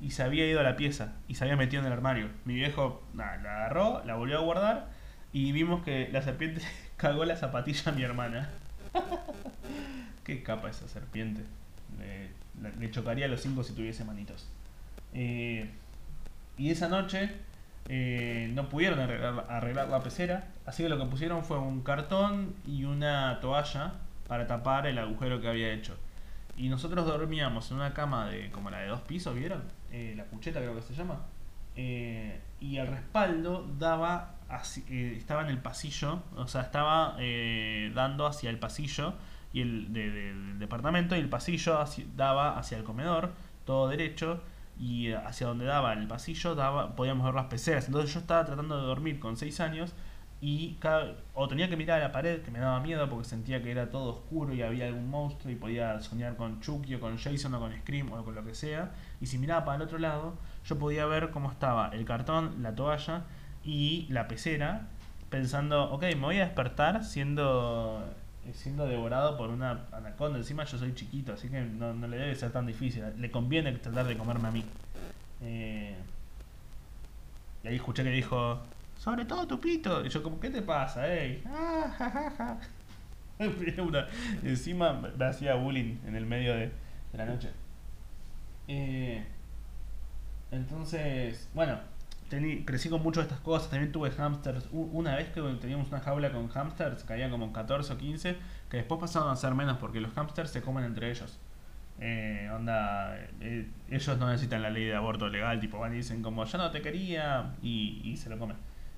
y 0.00 0.10
se 0.10 0.22
había 0.22 0.46
ido 0.46 0.60
a 0.60 0.62
la 0.62 0.76
pieza 0.76 1.14
y 1.26 1.34
se 1.34 1.44
había 1.44 1.56
metido 1.56 1.80
en 1.80 1.86
el 1.86 1.92
armario. 1.92 2.28
Mi 2.44 2.54
viejo 2.54 3.02
la 3.16 3.32
agarró, 3.32 4.02
la 4.04 4.14
volvió 4.14 4.38
a 4.38 4.42
guardar 4.42 4.88
y 5.32 5.52
vimos 5.52 5.82
que 5.84 6.08
la 6.12 6.22
serpiente 6.22 6.62
cagó 6.96 7.24
la 7.24 7.36
zapatilla 7.36 7.92
a 7.92 7.94
mi 7.94 8.02
hermana. 8.02 8.50
Qué 10.24 10.42
capa 10.42 10.70
esa 10.70 10.88
serpiente. 10.88 11.42
Le, 12.80 12.90
chocaría 12.90 13.26
a 13.26 13.28
los 13.28 13.42
cinco 13.42 13.62
si 13.62 13.74
tuviese 13.74 14.04
manitos. 14.04 14.48
Eh, 15.12 15.70
y 16.58 16.70
esa 16.70 16.88
noche 16.88 17.30
eh, 17.88 18.50
no 18.54 18.68
pudieron 18.68 18.98
arreglar, 18.98 19.88
la 19.88 20.02
pecera, 20.02 20.48
así 20.64 20.82
que 20.82 20.88
lo 20.88 20.98
que 20.98 21.04
pusieron 21.04 21.44
fue 21.44 21.58
un 21.58 21.82
cartón 21.82 22.54
y 22.66 22.84
una 22.84 23.38
toalla 23.40 23.92
para 24.26 24.46
tapar 24.46 24.86
el 24.86 24.98
agujero 24.98 25.40
que 25.40 25.48
había 25.48 25.72
hecho. 25.72 25.96
Y 26.56 26.70
nosotros 26.70 27.06
dormíamos 27.06 27.70
en 27.70 27.76
una 27.76 27.92
cama 27.92 28.28
de 28.30 28.50
como 28.50 28.70
la 28.70 28.78
de 28.78 28.88
dos 28.88 29.02
pisos, 29.02 29.34
¿vieron? 29.34 29.62
Eh, 29.92 30.14
la 30.16 30.24
cucheta 30.24 30.60
creo 30.60 30.74
que 30.74 30.82
se 30.82 30.94
llama. 30.94 31.20
Y 31.76 32.78
el 32.78 32.86
respaldo 32.86 33.68
daba 33.78 34.35
eh, 34.88 35.14
estaba 35.16 35.42
en 35.42 35.48
el 35.48 35.58
pasillo, 35.58 36.22
o 36.36 36.46
sea, 36.46 36.62
estaba 36.62 37.16
dando 37.94 38.26
hacia 38.26 38.50
el 38.50 38.58
pasillo 38.58 39.14
y 39.52 39.60
el 39.62 39.92
del 39.92 40.58
departamento 40.58 41.16
y 41.16 41.20
el 41.20 41.28
pasillo 41.28 41.84
daba 42.16 42.58
hacia 42.58 42.78
el 42.78 42.84
comedor, 42.84 43.32
todo 43.64 43.88
derecho 43.88 44.40
y 44.78 45.12
hacia 45.12 45.46
donde 45.46 45.64
daba 45.64 45.94
el 45.94 46.06
pasillo 46.06 46.54
daba 46.54 46.94
podíamos 46.94 47.24
ver 47.24 47.34
las 47.34 47.46
peceras. 47.46 47.86
Entonces 47.86 48.12
yo 48.12 48.20
estaba 48.20 48.44
tratando 48.44 48.78
de 48.78 48.86
dormir 48.86 49.18
con 49.18 49.36
6 49.36 49.60
años 49.60 49.94
y 50.40 50.74
cada, 50.74 51.16
o 51.32 51.48
tenía 51.48 51.70
que 51.70 51.76
mirar 51.76 52.00
a 52.00 52.08
la 52.08 52.12
pared 52.12 52.42
que 52.42 52.50
me 52.50 52.58
daba 52.58 52.80
miedo 52.80 53.08
porque 53.08 53.24
sentía 53.24 53.62
que 53.62 53.70
era 53.70 53.88
todo 53.88 54.12
oscuro 54.12 54.52
y 54.52 54.60
había 54.60 54.86
algún 54.86 55.08
monstruo 55.08 55.50
y 55.50 55.56
podía 55.56 55.98
soñar 56.02 56.36
con 56.36 56.60
Chucky 56.60 56.94
o 56.96 57.00
con 57.00 57.16
Jason 57.16 57.54
o 57.54 57.58
con 57.58 57.72
Scream 57.72 58.12
o 58.12 58.22
con 58.22 58.34
lo 58.34 58.44
que 58.44 58.54
sea 58.54 58.92
y 59.20 59.26
si 59.26 59.38
miraba 59.38 59.64
para 59.64 59.76
el 59.76 59.82
otro 59.82 59.98
lado 59.98 60.34
yo 60.66 60.78
podía 60.78 61.06
ver 61.06 61.30
cómo 61.30 61.50
estaba 61.50 61.88
el 61.88 62.04
cartón, 62.04 62.62
la 62.62 62.74
toalla 62.74 63.24
y 63.66 64.06
la 64.08 64.28
pecera 64.28 64.86
pensando, 65.28 65.90
ok, 65.90 66.02
me 66.02 66.14
voy 66.14 66.38
a 66.38 66.46
despertar 66.46 67.04
siendo 67.04 68.02
siendo 68.54 68.86
devorado 68.86 69.36
por 69.36 69.50
una 69.50 69.86
anaconda. 69.92 70.38
Encima 70.38 70.64
yo 70.64 70.78
soy 70.78 70.94
chiquito, 70.94 71.32
así 71.32 71.48
que 71.48 71.60
no, 71.60 71.92
le 72.06 72.16
debe 72.16 72.34
ser 72.34 72.52
tan 72.52 72.66
difícil. 72.66 73.04
Le 73.18 73.30
conviene 73.30 73.72
tratar 73.72 74.06
de 74.06 74.16
comerme 74.16 74.48
a 74.48 74.50
mí. 74.52 74.64
Eh, 75.42 75.96
y 77.64 77.68
ahí 77.68 77.76
escuché 77.76 78.04
que 78.04 78.10
dijo, 78.10 78.60
sobre 78.98 79.24
todo 79.24 79.46
tu 79.46 79.60
pito. 79.60 80.04
Y 80.04 80.08
yo 80.08 80.22
como, 80.22 80.38
¿qué 80.38 80.50
te 80.50 80.62
pasa, 80.62 81.12
ey? 81.12 81.42
Ah, 81.46 82.56
encima 84.42 84.92
me 84.92 85.24
hacía 85.24 85.56
bullying 85.56 85.96
en 86.06 86.16
el 86.16 86.24
medio 86.24 86.54
de, 86.54 86.70
la 87.12 87.26
noche. 87.26 87.50
Eh, 88.68 89.24
entonces, 90.50 91.48
bueno, 91.54 91.78
crecí 92.64 92.88
con 92.88 93.02
muchas 93.02 93.24
de 93.24 93.28
estas 93.28 93.40
cosas. 93.40 93.70
También 93.70 93.92
tuve 93.92 94.10
hamsters. 94.10 94.68
Una 94.72 95.16
vez 95.16 95.28
que 95.28 95.40
teníamos 95.60 95.88
una 95.88 96.00
jaula 96.00 96.32
con 96.32 96.48
hamsters, 96.48 97.04
caían 97.04 97.30
como 97.30 97.52
14 97.52 97.92
o 97.92 97.98
15, 97.98 98.36
que 98.70 98.76
después 98.78 99.00
pasaron 99.00 99.30
a 99.30 99.36
ser 99.36 99.54
menos 99.54 99.78
porque 99.78 100.00
los 100.00 100.12
hamsters 100.14 100.50
se 100.50 100.62
comen 100.62 100.84
entre 100.84 101.10
ellos. 101.10 101.38
Eh, 101.98 102.50
onda, 102.54 103.16
eh, 103.40 103.70
ellos 103.90 104.18
no 104.18 104.28
necesitan 104.28 104.60
la 104.60 104.68
ley 104.68 104.84
de 104.84 104.94
aborto 104.94 105.28
legal, 105.28 105.60
tipo 105.60 105.78
van 105.78 105.94
y 105.94 105.96
dicen 105.96 106.22
como 106.22 106.44
yo 106.44 106.58
no 106.58 106.70
te 106.70 106.82
quería 106.82 107.54
y, 107.62 108.02
y 108.04 108.16
se 108.16 108.28
lo 108.28 108.38
comen. 108.38 108.56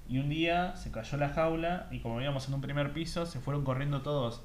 Y 0.09 0.19
un 0.19 0.29
día 0.29 0.75
se 0.75 0.91
cayó 0.91 1.19
la 1.19 1.29
jaula 1.29 1.87
y 1.91 2.01
como 2.01 2.21
íbamos 2.21 2.49
en 2.49 2.55
un 2.55 2.61
primer 2.61 2.93
piso, 2.93 3.27
se 3.27 3.41
fueron 3.41 3.63
corriendo 3.63 4.03
todos 4.03 4.43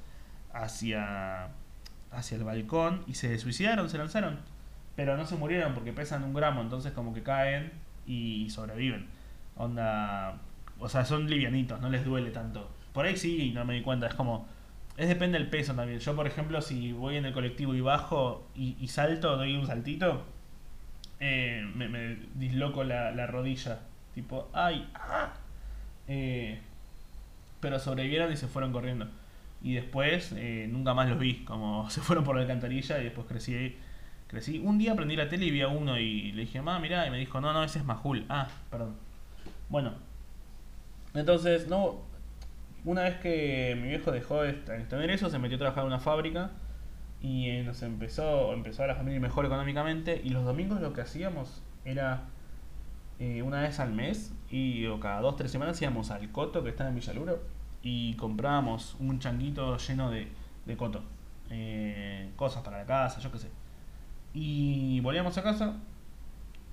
hacia, 0.52 1.50
hacia 2.12 2.38
el 2.38 2.43
balcón 2.43 3.04
y 3.08 3.15
se 3.15 3.38
suicidaron, 3.39 3.89
se 3.89 3.98
lanzaron. 3.98 4.39
Pero 4.96 5.17
no 5.17 5.26
se 5.26 5.36
murieron 5.36 5.74
porque 5.74 5.93
pesan 5.93 6.24
un 6.24 6.34
gramo, 6.34 6.62
entonces 6.62 6.91
como 6.91 7.13
que 7.13 7.24
caen 7.24 7.72
y 8.05 8.49
sobreviven. 8.49 9.07
Onda, 9.55 10.37
o 10.79 10.89
sea, 10.89 11.05
son 11.05 11.29
livianitos, 11.29 11.79
no 11.81 11.89
les 11.89 12.05
duele 12.05 12.31
tanto. 12.31 12.69
Por 12.93 13.05
ahí 13.05 13.17
sí, 13.17 13.51
no 13.53 13.65
me 13.65 13.75
di 13.75 13.81
cuenta, 13.81 14.07
es 14.07 14.13
como... 14.15 14.47
Es 14.95 15.07
depende 15.07 15.39
del 15.39 15.49
peso 15.49 15.73
también. 15.73 15.99
Yo, 15.99 16.15
por 16.15 16.27
ejemplo, 16.27 16.61
si 16.61 16.91
voy 16.91 17.17
en 17.17 17.25
el 17.25 17.33
colectivo 17.33 17.73
y 17.73 17.81
bajo 17.81 18.47
y, 18.55 18.87
salto, 18.89 19.37
doy 19.37 19.55
un 19.55 19.65
saltito, 19.65 20.23
eh, 21.19 21.67
me, 21.73 22.17
disloco 22.35 22.83
la, 22.83 23.11
la 23.11 23.25
rodilla. 23.25 23.79
Tipo, 24.13 24.49
¡ay! 24.53 24.87
¡ah! 24.93 25.33
Eh, 26.07 26.59
pero 27.59 27.79
sobrevivieron 27.79 28.31
y 28.31 28.37
se 28.37 28.47
fueron 28.47 28.71
corriendo. 28.71 29.07
Y 29.63 29.73
después 29.75 30.33
eh, 30.35 30.67
nunca 30.69 30.93
más 30.93 31.09
los 31.09 31.17
vi, 31.17 31.45
como 31.45 31.89
se 31.89 32.01
fueron 32.01 32.23
por 32.23 32.35
la 32.35 32.41
alcantarilla 32.41 32.99
y 32.99 33.05
después 33.05 33.25
crecí. 33.27 33.77
Crecí. 34.34 34.60
Un 34.60 34.78
día 34.78 34.96
prendí 34.96 35.15
la 35.15 35.30
tele 35.30 35.46
y 35.46 35.52
vi 35.52 35.62
a 35.62 35.69
uno 35.69 35.98
y 35.98 36.32
le 36.34 36.41
dije, 36.41 36.62
mamá, 36.62 36.80
mirá, 36.80 37.08
y 37.08 37.12
me 37.12 37.17
dijo, 37.17 37.39
no, 37.39 37.54
no, 37.54 37.63
ese 37.63 37.80
es 37.80 37.86
Majul. 37.86 38.26
Ah, 38.30 38.48
perdón. 38.69 38.96
Bueno, 39.69 39.93
Entonces, 41.13 41.67
no. 41.67 42.02
Una 42.86 43.04
vez 43.04 43.15
que 43.17 43.78
mi 43.82 43.88
viejo 43.89 44.12
dejó 44.12 44.41
de 44.41 44.54
tener 44.54 45.10
eso, 45.10 45.30
se 45.30 45.39
metió 45.39 45.56
a 45.56 45.60
trabajar 45.60 45.84
en 45.84 45.88
una 45.88 46.00
fábrica 46.00 46.52
y 47.22 47.50
eh, 47.50 47.63
nos 47.63 47.82
empezó, 47.82 48.52
empezó 48.54 48.84
a 48.84 48.88
la 48.88 48.96
familia 48.96 49.19
mejor 49.22 49.46
económicamente. 49.46 50.19
Y 50.24 50.30
los 50.32 50.43
domingos 50.43 50.82
lo 50.82 50.91
que 50.91 51.02
hacíamos 51.02 51.62
era 51.86 52.26
eh, 53.19 53.41
una 53.41 53.62
vez 53.62 53.80
al 53.80 53.93
mes 53.93 54.34
y 54.50 54.86
o 54.88 55.00
cada 55.00 55.22
dos 55.22 55.38
tres 55.38 55.52
semanas 55.52 55.82
íbamos 55.82 56.12
al 56.12 56.30
Coto 56.32 56.63
que 56.63 56.72
está 56.72 56.88
en 56.89 56.96
Villaluro 56.96 57.41
y 57.82 58.15
comprábamos 58.15 58.96
un 59.00 59.19
changuito 59.19 59.78
lleno 59.78 60.10
de, 60.12 60.28
de 60.65 60.78
coto. 60.78 61.04
Eh, 61.50 62.32
cosas 62.36 62.63
para 62.63 62.80
la 62.80 62.86
casa, 62.86 63.19
yo 63.22 63.32
qué 63.32 63.39
sé. 63.39 63.50
Y 64.34 65.00
volvíamos 65.02 65.38
a 65.38 65.43
casa 65.43 65.78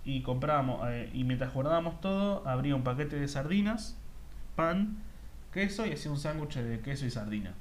y 0.05 0.23
comprábamos, 0.23 0.81
y 1.13 1.25
mientras 1.25 1.53
guardábamos 1.53 2.01
todo, 2.01 2.47
abría 2.49 2.75
un 2.75 2.83
paquete 2.83 3.17
de 3.17 3.29
sardinas 3.29 3.97
pan, 4.57 4.99
queso 5.53 5.87
y 5.87 5.93
hacía 5.93 6.11
un 6.11 6.19
sándwich 6.19 6.57
de 6.57 6.81
queso 6.81 7.07
y 7.07 7.11
sardina. 7.11 7.55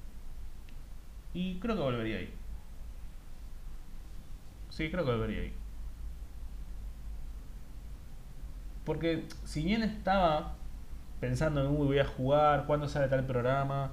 Y 1.34 1.60
creo 1.60 1.76
que 1.76 1.82
volvería 1.82 2.18
ahí. 2.18 2.34
Sí, 4.70 4.90
creo 4.90 5.06
que 5.06 5.12
volvería 5.12 5.42
ahí. 5.42 5.54
Porque 8.86 9.26
si 9.44 9.64
bien 9.64 9.84
estaba 9.84 10.56
pensando 11.20 11.62
en, 11.62 11.68
uy, 11.68 11.88
voy 11.88 12.00
a 12.00 12.06
jugar, 12.06 12.66
cuándo 12.66 12.88
sale 12.88 13.08
tal 13.08 13.26
programa, 13.26 13.92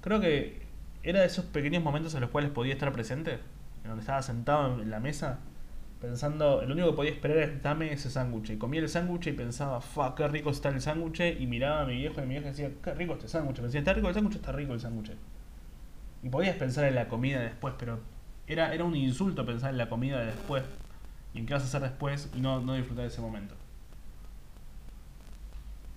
creo 0.00 0.20
que 0.20 0.62
era 1.02 1.20
de 1.20 1.26
esos 1.26 1.44
pequeños 1.46 1.82
momentos 1.82 2.14
en 2.14 2.22
los 2.22 2.30
cuales 2.30 2.50
podía 2.50 2.72
estar 2.72 2.92
presente, 2.92 3.40
en 3.82 3.88
donde 3.88 4.00
estaba 4.00 4.22
sentado 4.22 4.80
en 4.80 4.90
la 4.90 5.00
mesa 5.00 5.40
pensando, 6.02 6.62
lo 6.62 6.74
único 6.74 6.90
que 6.90 6.96
podía 6.96 7.12
esperar 7.12 7.38
es 7.38 7.62
dame 7.62 7.92
ese 7.92 8.10
sándwich. 8.10 8.50
Y 8.50 8.56
comía 8.56 8.80
el 8.80 8.88
sándwich 8.88 9.28
y 9.28 9.32
pensaba, 9.32 9.80
fa, 9.80 10.14
qué 10.16 10.26
rico 10.26 10.50
está 10.50 10.68
el 10.68 10.80
sándwich. 10.80 11.20
Y 11.38 11.46
miraba 11.46 11.82
a 11.82 11.86
mi 11.86 11.96
viejo 11.96 12.20
y 12.20 12.26
mi 12.26 12.34
vieja 12.34 12.48
decía, 12.48 12.70
qué 12.82 12.92
rico 12.94 13.14
este 13.14 13.28
sándwich. 13.28 13.58
Me 13.58 13.64
decía, 13.64 13.80
está 13.80 13.92
rico 13.92 14.08
el 14.08 14.14
sándwich, 14.14 14.36
está 14.36 14.52
rico 14.52 14.74
el 14.74 14.80
sándwich. 14.80 15.12
Y 16.24 16.28
podías 16.28 16.56
pensar 16.56 16.84
en 16.84 16.96
la 16.96 17.08
comida 17.08 17.40
después, 17.40 17.74
pero 17.78 18.00
era, 18.48 18.74
era 18.74 18.84
un 18.84 18.96
insulto 18.96 19.46
pensar 19.46 19.70
en 19.70 19.78
la 19.78 19.88
comida 19.88 20.18
de 20.20 20.26
después 20.26 20.64
y 21.34 21.38
en 21.38 21.46
qué 21.46 21.54
vas 21.54 21.62
a 21.62 21.66
hacer 21.66 21.82
después 21.82 22.30
y 22.34 22.40
no, 22.40 22.60
no 22.60 22.74
disfrutar 22.74 23.02
de 23.02 23.08
ese 23.08 23.20
momento. 23.20 23.54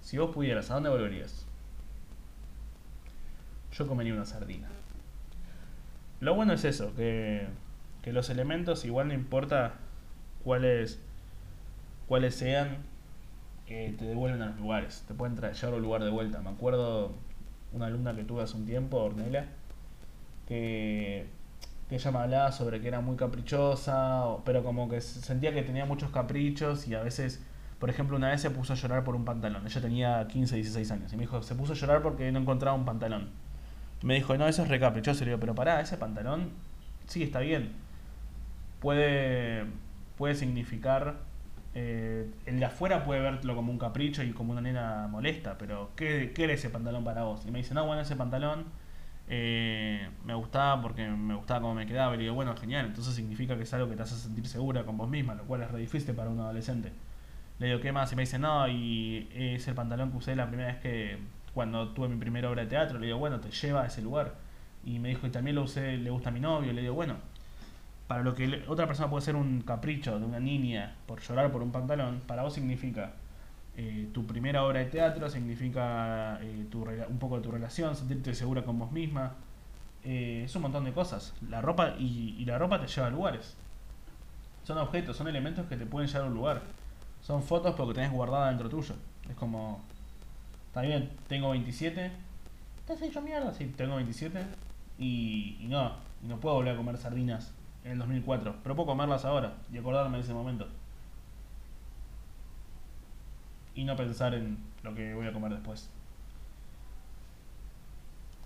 Si 0.01 0.19
vos 0.19 0.31
pudieras, 0.33 0.69
¿a 0.69 0.75
dónde 0.75 0.89
volverías? 0.89 1.47
Yo 3.71 3.87
comería 3.87 4.13
una 4.13 4.25
sardina. 4.25 4.69
Lo 6.19 6.35
bueno 6.35 6.53
es 6.53 6.63
eso, 6.63 6.95
que, 6.95 7.47
que 8.05 8.13
los 8.13 8.29
elementos 8.29 8.85
igual 8.85 9.07
no 9.07 9.15
importa 9.15 9.73
cuáles, 10.43 10.99
cuáles 12.07 12.35
sean, 12.35 12.77
te 13.65 13.95
devuelven 13.99 14.43
a 14.43 14.45
los 14.49 14.59
lugares, 14.59 15.03
te 15.07 15.15
pueden 15.15 15.35
traer, 15.35 15.55
llevar 15.55 15.73
al 15.73 15.81
lugar 15.81 16.03
de 16.03 16.11
vuelta. 16.11 16.39
Me 16.39 16.51
acuerdo 16.51 17.13
una 17.73 17.87
alumna 17.87 18.15
que 18.15 18.23
tuve 18.23 18.43
hace 18.43 18.57
un 18.57 18.67
tiempo, 18.67 18.97
Ornella, 18.97 19.47
que, 20.47 21.25
que 21.89 21.95
ella 21.95 22.11
me 22.11 22.19
hablaba 22.19 22.51
sobre 22.51 22.79
que 22.79 22.89
era 22.89 23.01
muy 23.01 23.15
caprichosa, 23.15 24.37
pero 24.45 24.63
como 24.63 24.87
que 24.87 25.01
sentía 25.01 25.51
que 25.51 25.63
tenía 25.63 25.85
muchos 25.85 26.11
caprichos 26.11 26.87
y 26.87 26.93
a 26.93 27.01
veces, 27.01 27.43
por 27.79 27.89
ejemplo, 27.89 28.17
una 28.17 28.29
vez 28.29 28.39
se 28.39 28.51
puso 28.51 28.73
a 28.73 28.75
llorar 28.75 29.03
por 29.03 29.15
un 29.15 29.25
pantalón. 29.25 29.65
Ella 29.65 29.81
tenía 29.81 30.27
15, 30.27 30.57
16 30.57 30.91
años 30.91 31.11
y 31.11 31.15
me 31.15 31.21
dijo, 31.21 31.41
se 31.41 31.55
puso 31.55 31.73
a 31.73 31.75
llorar 31.75 32.03
porque 32.03 32.31
no 32.31 32.37
encontraba 32.37 32.77
un 32.77 32.85
pantalón. 32.85 33.31
Me 34.03 34.13
dijo, 34.13 34.37
no, 34.37 34.47
eso 34.47 34.61
es 34.61 34.67
recaprichoso. 34.67 35.21
Le 35.21 35.31
digo, 35.31 35.39
pero 35.39 35.55
pará, 35.55 35.81
ese 35.81 35.97
pantalón 35.97 36.51
sí 37.07 37.23
está 37.23 37.39
bien. 37.39 37.83
Puede 38.85 39.65
puede 40.15 40.35
significar. 40.35 41.15
Eh, 41.73 42.29
el 42.45 42.59
de 42.59 42.65
afuera 42.65 43.03
puede 43.03 43.19
verlo 43.19 43.55
como 43.55 43.71
un 43.71 43.79
capricho 43.79 44.21
y 44.21 44.31
como 44.31 44.51
una 44.51 44.61
nena 44.61 45.07
molesta, 45.09 45.57
pero 45.57 45.89
¿qué, 45.95 46.33
qué 46.35 46.43
era 46.43 46.53
ese 46.53 46.69
pantalón 46.69 47.03
para 47.03 47.23
vos? 47.23 47.47
Y 47.47 47.51
me 47.51 47.57
dice, 47.57 47.73
no, 47.73 47.83
bueno, 47.87 48.03
ese 48.03 48.15
pantalón 48.15 48.65
eh, 49.27 50.07
me 50.23 50.35
gustaba 50.35 50.83
porque 50.83 51.07
me 51.07 51.33
gustaba 51.33 51.61
cómo 51.61 51.73
me 51.73 51.87
quedaba. 51.87 52.13
Y 52.13 52.19
digo, 52.19 52.35
bueno, 52.35 52.55
genial, 52.55 52.85
entonces 52.85 53.15
significa 53.15 53.57
que 53.57 53.63
es 53.63 53.73
algo 53.73 53.89
que 53.89 53.95
te 53.95 54.03
hace 54.03 54.17
sentir 54.17 54.45
segura 54.45 54.83
con 54.83 54.97
vos 54.97 55.09
misma, 55.09 55.33
lo 55.33 55.45
cual 55.45 55.63
es 55.63 55.71
re 55.71 55.79
difícil 55.79 56.13
para 56.13 56.29
un 56.29 56.39
adolescente. 56.39 56.91
Le 57.57 57.65
digo, 57.65 57.79
¿qué 57.81 57.91
más? 57.91 58.11
Y 58.13 58.15
me 58.15 58.21
dice, 58.21 58.37
no, 58.37 58.67
y 58.67 59.29
es 59.33 59.67
el 59.67 59.73
pantalón 59.73 60.11
que 60.11 60.17
usé 60.17 60.35
la 60.35 60.47
primera 60.47 60.73
vez 60.73 60.81
que, 60.81 61.17
cuando 61.55 61.89
tuve 61.89 62.07
mi 62.07 62.17
primera 62.17 62.51
obra 62.51 62.61
de 62.61 62.67
teatro. 62.69 62.99
Le 62.99 63.07
digo, 63.07 63.17
bueno, 63.17 63.39
te 63.39 63.49
lleva 63.49 63.81
a 63.81 63.87
ese 63.87 64.03
lugar. 64.03 64.35
Y 64.83 64.99
me 64.99 65.09
dijo, 65.09 65.25
y 65.25 65.31
también 65.31 65.55
lo 65.55 65.63
usé, 65.63 65.97
le 65.97 66.11
gusta 66.11 66.29
a 66.29 66.31
mi 66.31 66.39
novio. 66.39 66.71
Le 66.71 66.81
digo, 66.81 66.93
bueno, 66.93 67.15
para 68.07 68.23
lo 68.23 68.35
que 68.35 68.63
otra 68.67 68.85
persona 68.87 69.09
puede 69.09 69.25
ser 69.25 69.35
un 69.35 69.61
capricho 69.61 70.19
de 70.19 70.25
una 70.25 70.39
niña 70.39 70.95
por 71.07 71.21
llorar 71.21 71.51
por 71.51 71.63
un 71.63 71.71
pantalón, 71.71 72.21
para 72.27 72.43
vos 72.43 72.53
significa 72.53 73.13
eh, 73.77 74.09
tu 74.13 74.25
primera 74.25 74.63
obra 74.63 74.79
de 74.79 74.85
teatro, 74.85 75.29
significa 75.29 76.39
eh, 76.41 76.67
un 77.09 77.19
poco 77.19 77.37
de 77.37 77.43
tu 77.43 77.51
relación, 77.51 77.95
sentirte 77.95 78.33
segura 78.35 78.63
con 78.63 78.77
vos 78.79 78.91
misma. 78.91 79.33
Eh, 80.03 80.43
es 80.45 80.55
un 80.55 80.61
montón 80.61 80.85
de 80.85 80.93
cosas. 80.93 81.33
La 81.49 81.61
ropa 81.61 81.95
y, 81.97 82.45
la 82.45 82.59
ropa 82.59 82.79
te 82.79 82.87
lleva 82.87 83.07
a 83.07 83.09
lugares. 83.09 83.57
Son 84.63 84.77
objetos, 84.77 85.17
son 85.17 85.27
elementos 85.27 85.65
que 85.67 85.75
te 85.75 85.85
pueden 85.85 86.07
llevar 86.07 86.25
a 86.25 86.27
un 86.27 86.35
lugar. 86.35 86.61
Son 87.21 87.41
fotos 87.41 87.73
porque 87.75 87.95
tenés 87.95 88.11
guardada 88.11 88.49
dentro 88.49 88.69
tuyo. 88.69 88.95
Es 89.29 89.35
como, 89.35 89.81
está 90.67 90.81
bien, 90.81 91.11
tengo 91.27 91.49
27. 91.49 92.11
¿Te 92.85 92.93
has 92.93 93.01
hecho 93.01 93.21
mierda? 93.21 93.53
Sí, 93.53 93.65
tengo 93.75 93.95
27. 93.95 94.45
Y, 94.99 95.57
y 95.59 95.67
no, 95.67 95.93
y 96.23 96.27
no 96.27 96.39
puedo 96.39 96.55
volver 96.55 96.75
a 96.75 96.77
comer 96.77 96.97
sardinas 96.97 97.54
en 97.85 97.91
el 97.91 97.99
2004, 97.99 98.55
pero 98.63 98.75
puedo 98.75 98.87
comerlas 98.87 99.23
ahora 99.25 99.53
y 99.71 99.77
acordarme 99.77 100.17
de 100.17 100.23
ese 100.23 100.33
momento. 100.33 100.67
Y 103.75 103.83
no 103.83 103.95
pensar 103.95 104.33
en 104.33 104.57
lo 104.83 104.95
que 104.95 105.13
voy 105.13 105.27
a 105.27 105.33
comer 105.33 105.51
después. 105.51 105.89